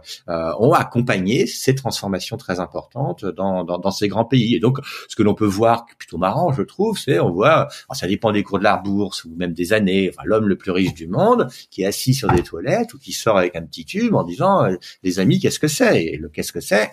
[0.59, 4.55] ont accompagné ces transformations très importantes dans, dans, dans, ces grands pays.
[4.55, 8.07] Et donc, ce que l'on peut voir, plutôt marrant, je trouve, c'est on voit, ça
[8.07, 10.93] dépend des cours de la bourse ou même des années, enfin, l'homme le plus riche
[10.93, 14.15] du monde qui est assis sur des toilettes ou qui sort avec un petit tube
[14.15, 14.67] en disant,
[15.03, 16.03] les amis, qu'est-ce que c'est?
[16.03, 16.91] Et le qu'est-ce que c'est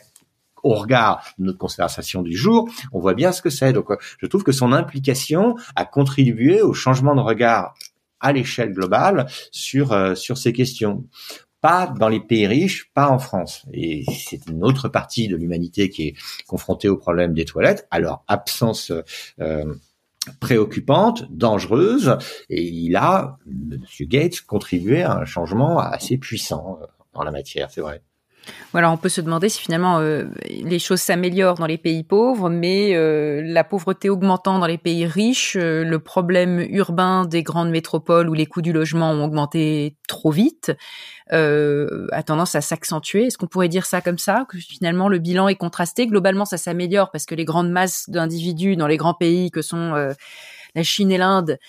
[0.62, 3.72] au regard de notre conversation du jour, on voit bien ce que c'est.
[3.72, 7.74] Donc, euh, je trouve que son implication a contribué au changement de regard
[8.20, 11.04] à l'échelle globale sur euh, sur ces questions.
[11.60, 13.66] Pas dans les pays riches, pas en France.
[13.74, 16.14] Et c'est une autre partie de l'humanité qui est
[16.46, 18.92] confrontée au problème des toilettes, à leur absence
[19.40, 19.74] euh,
[20.40, 22.16] préoccupante, dangereuse,
[22.48, 23.78] et il a, M.
[24.00, 26.78] Gates, contribué à un changement assez puissant
[27.12, 28.02] dans la matière, c'est vrai.
[28.72, 32.48] Voilà, on peut se demander si finalement euh, les choses s'améliorent dans les pays pauvres,
[32.48, 37.70] mais euh, la pauvreté augmentant dans les pays riches, euh, le problème urbain des grandes
[37.70, 40.72] métropoles où les coûts du logement ont augmenté trop vite
[41.32, 43.26] a tendance à s'accentuer.
[43.26, 46.08] Est-ce qu'on pourrait dire ça comme ça, que finalement le bilan est contrasté?
[46.08, 49.92] Globalement, ça s'améliore parce que les grandes masses d'individus dans les grands pays que sont
[50.74, 51.60] la Chine et l'Inde,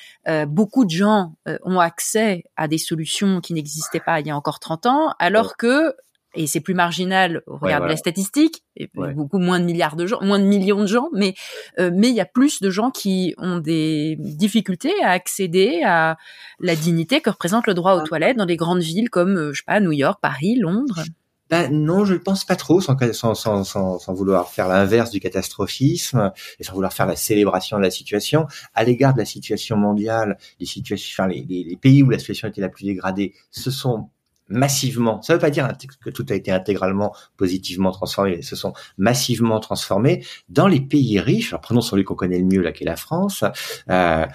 [0.48, 4.60] beaucoup de gens ont accès à des solutions qui n'existaient pas il y a encore
[4.60, 5.94] 30 ans, alors que
[6.34, 10.06] et c'est plus marginal au regard de la statistique, et beaucoup moins de milliards de
[10.06, 11.34] gens, moins de millions de gens, mais
[11.80, 16.18] euh, mais il y a plus de gens qui ont des difficultés à accéder à
[16.60, 19.60] la dignité que représente le droit aux toilettes dans des grandes villes comme euh, je
[19.60, 21.04] sais pas New York, Paris, Londres.
[21.50, 25.20] Ben non, je ne pense pas trop, sans, sans, sans, sans vouloir faire l'inverse du
[25.20, 28.48] catastrophisme et sans vouloir faire la célébration de la situation.
[28.74, 32.48] À l'égard de la situation mondiale, les situations, enfin, les, les pays où la situation
[32.48, 34.10] était la plus dégradée, ce sont
[34.52, 35.68] massivement, ça ne veut pas dire
[36.04, 41.20] que tout a été intégralement positivement transformé, mais se sont massivement transformés dans les pays
[41.20, 41.54] riches.
[41.54, 43.44] Alors prenons celui qu'on connaît le mieux, là, qui est la France.
[43.90, 44.26] Euh,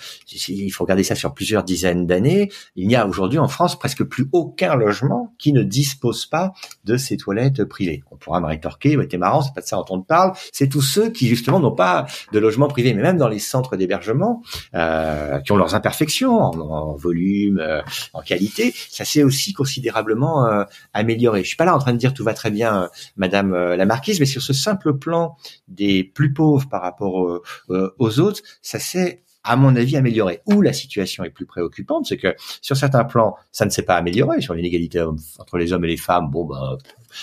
[0.49, 2.51] il faut regarder ça sur plusieurs dizaines d'années.
[2.75, 6.53] Il n'y a aujourd'hui en France presque plus aucun logement qui ne dispose pas
[6.85, 8.03] de ces toilettes privées.
[8.11, 10.33] On pourra me rétorquer, ouais, t'es marrant, c'est pas de ça dont on te parle.
[10.53, 13.77] C'est tous ceux qui justement n'ont pas de logement privé, mais même dans les centres
[13.77, 14.43] d'hébergement,
[14.75, 20.05] euh, qui ont leurs imperfections en, en volume, euh, en qualité, ça s'est aussi considérablement
[20.14, 21.42] euh, amélioré.
[21.42, 23.76] Je suis pas là en train de dire tout va très bien, euh, Madame euh,
[23.76, 25.36] la Marquise, mais sur ce simple plan
[25.68, 30.42] des plus pauvres par rapport aux autres, ça s'est à mon avis, amélioré.
[30.47, 33.94] Où la situation est plus préoccupante, c'est que sur certains plans, ça ne s'est pas
[33.94, 34.40] amélioré.
[34.40, 36.76] Sur l'inégalité entre les hommes et les femmes, bon, ben,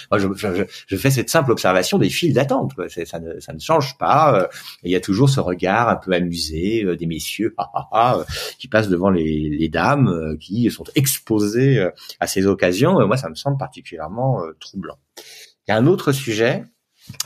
[0.10, 2.72] moi, je, fais cette simple observation des files d'attente.
[3.06, 4.50] Ça ne, change pas.
[4.84, 7.56] Il y a toujours ce regard un peu amusé des messieurs
[8.58, 11.88] qui passent devant les, les, dames qui sont exposées
[12.20, 13.06] à ces occasions.
[13.06, 14.98] moi, ça me semble particulièrement troublant.
[15.68, 16.66] Il y a un autre sujet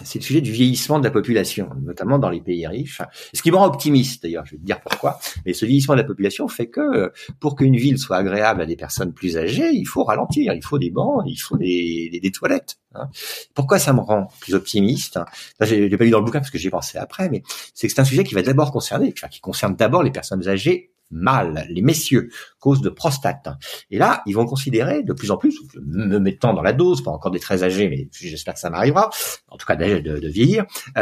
[0.03, 3.01] c'est le sujet du vieillissement de la population, notamment dans les pays riches.
[3.33, 5.19] Ce qui me rend optimiste d'ailleurs, je vais te dire pourquoi.
[5.45, 8.75] Mais ce vieillissement de la population fait que pour qu'une ville soit agréable à des
[8.75, 12.77] personnes plus âgées, il faut ralentir, il faut des bancs, il faut des, des, toilettes.
[12.95, 13.09] Hein.
[13.53, 15.19] Pourquoi ça me rend plus optimiste
[15.61, 17.93] J'ai pas lu dans le bouquin parce que j'y ai pensé après, mais c'est que
[17.93, 21.81] c'est un sujet qui va d'abord concerner, qui concerne d'abord les personnes âgées mâles, les
[21.81, 22.29] messieurs,
[22.59, 23.47] cause de prostate.
[23.91, 27.11] Et là, ils vont considérer de plus en plus, me mettant dans la dose, pas
[27.11, 29.09] encore des très âgés, mais j'espère que ça m'arrivera,
[29.47, 30.65] en tout cas de, de, vieillir,
[30.97, 31.01] euh,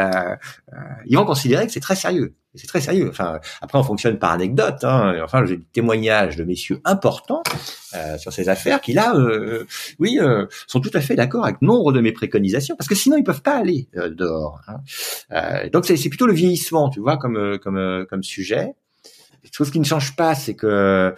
[0.73, 2.35] euh, ils vont considérer que c'est très sérieux.
[2.55, 3.09] C'est très sérieux.
[3.09, 4.83] Enfin, après, on fonctionne par anecdote.
[4.83, 5.19] Hein.
[5.23, 7.43] Enfin, j'ai des témoignages de messieurs importants
[7.93, 9.65] euh, sur ces affaires qui là, euh,
[9.99, 13.17] oui, euh, sont tout à fait d'accord avec nombre de mes préconisations, parce que sinon
[13.17, 14.61] ils peuvent pas aller dehors.
[14.67, 15.69] Hein.
[15.71, 18.75] donc c'est plutôt le vieillissement, tu vois, comme comme comme sujet
[19.53, 21.13] chose qui ne change pas, c'est que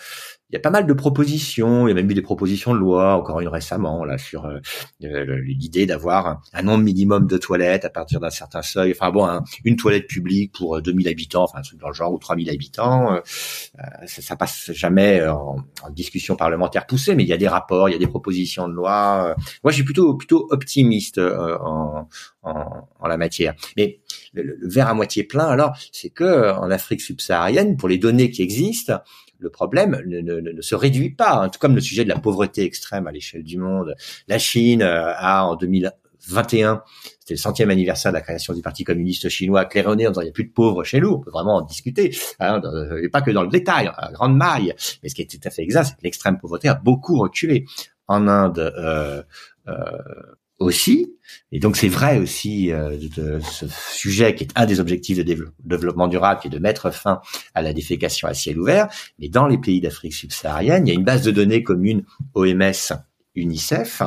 [0.50, 2.80] il y a pas mal de propositions, il y a même eu des propositions de
[2.80, 4.62] loi, encore une récemment, là, sur euh,
[5.02, 8.94] l'idée d'avoir un, nombre minimum de toilettes à partir d'un certain seuil.
[8.98, 9.28] Enfin bon,
[9.66, 13.20] une toilette publique pour 2000 euh, habitants, enfin dans le genre ou 3000 habitants, euh,
[14.06, 15.58] ça, ça, passe jamais en,
[15.92, 18.74] discussion parlementaire poussée, mais il y a des rapports, il y a des propositions de
[18.74, 19.36] loi.
[19.64, 22.08] Moi, je suis plutôt plutôt optimiste en,
[22.44, 23.54] en, en la matière.
[23.76, 24.00] Mais
[24.34, 28.32] le, le verre à moitié plein, alors, c'est que en Afrique subsaharienne, pour les données
[28.32, 29.02] qui existent,
[29.40, 31.44] le problème ne, ne, ne, se réduit pas.
[31.44, 31.50] Hein.
[31.50, 33.96] Tout comme le sujet de la pauvreté extrême à l'échelle du monde.
[34.28, 36.84] La Chine euh, a en 2021,
[37.20, 40.26] c'était le centième anniversaire de la création du Parti communiste chinois, claironné en disant il
[40.26, 41.10] n'y a plus de pauvres chez nous.
[41.10, 42.62] On peut vraiment en discuter, hein,
[43.02, 44.74] et pas que dans le détail, à grande maille.
[45.04, 47.66] Mais ce qui est tout à fait exact, c'est que l'extrême pauvreté a beaucoup reculé.
[48.10, 49.22] En Inde, euh,
[49.68, 49.74] euh,
[50.60, 51.14] aussi.
[51.52, 55.52] Et donc c'est vrai aussi euh, de ce sujet qui est un des objectifs de
[55.64, 57.22] développement durable, qui est de mettre fin
[57.54, 58.88] à la défécation à ciel ouvert.
[59.20, 62.04] Mais dans les pays d'Afrique subsaharienne, il y a une base de données commune
[62.34, 62.74] OMS.
[63.40, 64.02] UNICEF,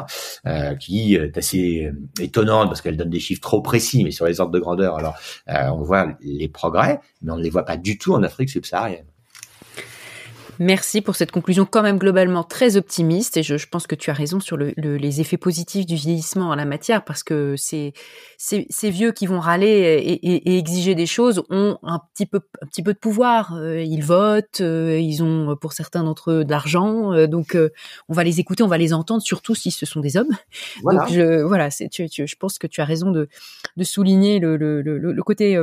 [0.45, 4.27] euh, qui est assez euh, étonnante parce qu'elle donne des chiffres trop précis, mais sur
[4.27, 5.15] les ordres de grandeur, alors
[5.47, 9.07] on voit les progrès, mais on ne les voit pas du tout en Afrique subsaharienne.
[10.63, 14.11] Merci pour cette conclusion quand même globalement très optimiste et je, je pense que tu
[14.11, 17.95] as raison sur le, les effets positifs du vieillissement en la matière parce que ces,
[18.37, 22.27] ces, ces vieux qui vont râler et, et, et, exiger des choses ont un petit
[22.27, 23.57] peu, un petit peu de pouvoir.
[23.57, 27.57] Euh, ils votent, euh, ils ont pour certains d'entre eux de l'argent, euh, donc
[28.11, 30.37] on va les écouter, on va les entendre, surtout si ce sont des hommes.
[30.83, 31.01] Voilà.
[31.01, 33.31] Donc je, voilà, tu, tu, je pense que tu as raison de,
[33.79, 35.57] de souligner le, le, le, le côté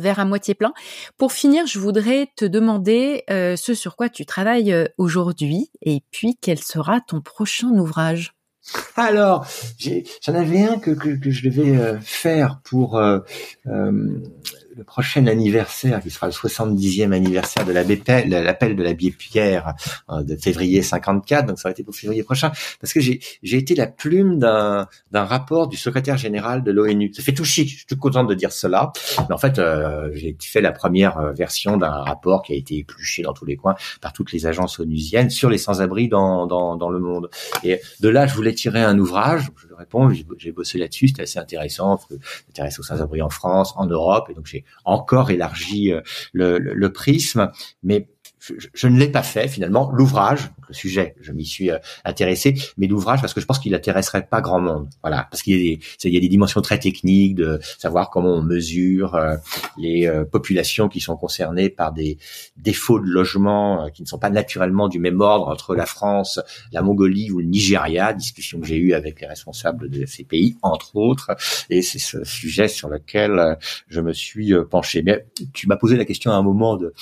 [0.00, 0.72] vers à moitié plein.
[1.16, 6.00] Pour finir, je voudrais te demander euh, ce sur quoi tu travailles euh, aujourd'hui et
[6.10, 8.32] puis quel sera ton prochain ouvrage?
[8.96, 9.46] Alors,
[10.22, 13.00] j'en avais un que, je devais euh, faire pour
[14.76, 19.74] le prochain anniversaire, qui sera le 70e anniversaire de l'appel de l'abbé Pierre
[20.10, 23.74] euh, de février 54, donc ça va être pour février prochain, parce que j'ai été
[23.74, 27.12] la plume d'un rapport du secrétaire général de l'ONU.
[27.14, 28.92] Ça fait tout chic, je suis tout content de dire cela,
[29.28, 32.78] mais en fait, euh, j'ai fait la première euh, version d'un rapport qui a été
[32.78, 36.76] épluché dans tous les coins par toutes les agences onusiennes sur les sans-abri dans, dans,
[36.76, 37.30] dans, le monde.
[37.64, 39.48] Et de là, je voulais tirer un ouvrage,
[40.38, 41.98] j'ai bossé là-dessus, c'était assez intéressant,
[42.48, 46.00] m'intéresse aux sans-abri en France, en Europe, et donc j'ai encore élargi euh,
[46.32, 47.50] le, le, prisme,
[47.82, 48.08] mais
[48.40, 49.90] je, ne l'ai pas fait finalement.
[49.92, 53.74] L'ouvrage, le sujet, je m'y suis euh, intéressé, mais l'ouvrage parce que je pense qu'il
[53.74, 54.88] intéresserait pas grand monde.
[55.02, 58.10] Voilà, parce qu'il y a des, il y a des dimensions très techniques de savoir
[58.10, 59.36] comment on mesure euh,
[59.78, 62.18] les euh, populations qui sont concernées par des
[62.56, 66.40] défauts de logement qui ne sont pas naturellement du même ordre entre la France,
[66.72, 68.12] la Mongolie ou le Nigeria.
[68.12, 71.30] Discussion que j'ai eue avec les responsables de ces pays, entre autres,
[71.68, 75.02] et c'est ce sujet sur lequel je me suis penché.
[75.02, 76.92] Mais tu m'as posé la question à un moment de,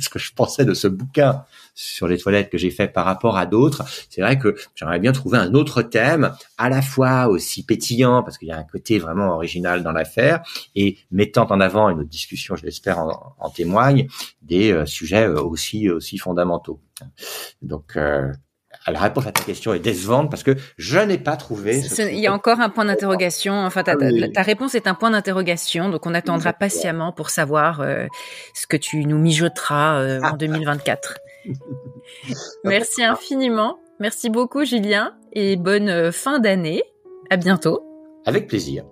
[0.00, 1.44] ce que je pensais de ce bouquin
[1.74, 5.12] sur les toilettes que j'ai fait par rapport à d'autres, c'est vrai que j'aimerais bien
[5.12, 8.98] trouver un autre thème, à la fois aussi pétillant, parce qu'il y a un côté
[8.98, 10.42] vraiment original dans l'affaire,
[10.74, 14.08] et mettant en avant, et notre discussion, je l'espère, en, témoigne,
[14.42, 16.80] des euh, sujets euh, aussi aussi fondamentaux.
[17.62, 18.32] Donc, euh,
[18.92, 21.80] la réponse à ta question est décevante parce que je n'ai pas trouvé.
[21.98, 23.54] il y a encore un point d'interrogation.
[23.54, 28.06] Enfin, ta, ta, réponse est un point d'interrogation, donc on attendra patiemment pour savoir euh,
[28.54, 31.18] ce que tu nous mijoteras euh, en 2024.
[32.64, 33.78] Merci infiniment.
[33.98, 36.82] Merci beaucoup, Julien, et bonne euh, fin d'année.
[37.30, 37.82] À bientôt.
[38.24, 38.84] Avec plaisir.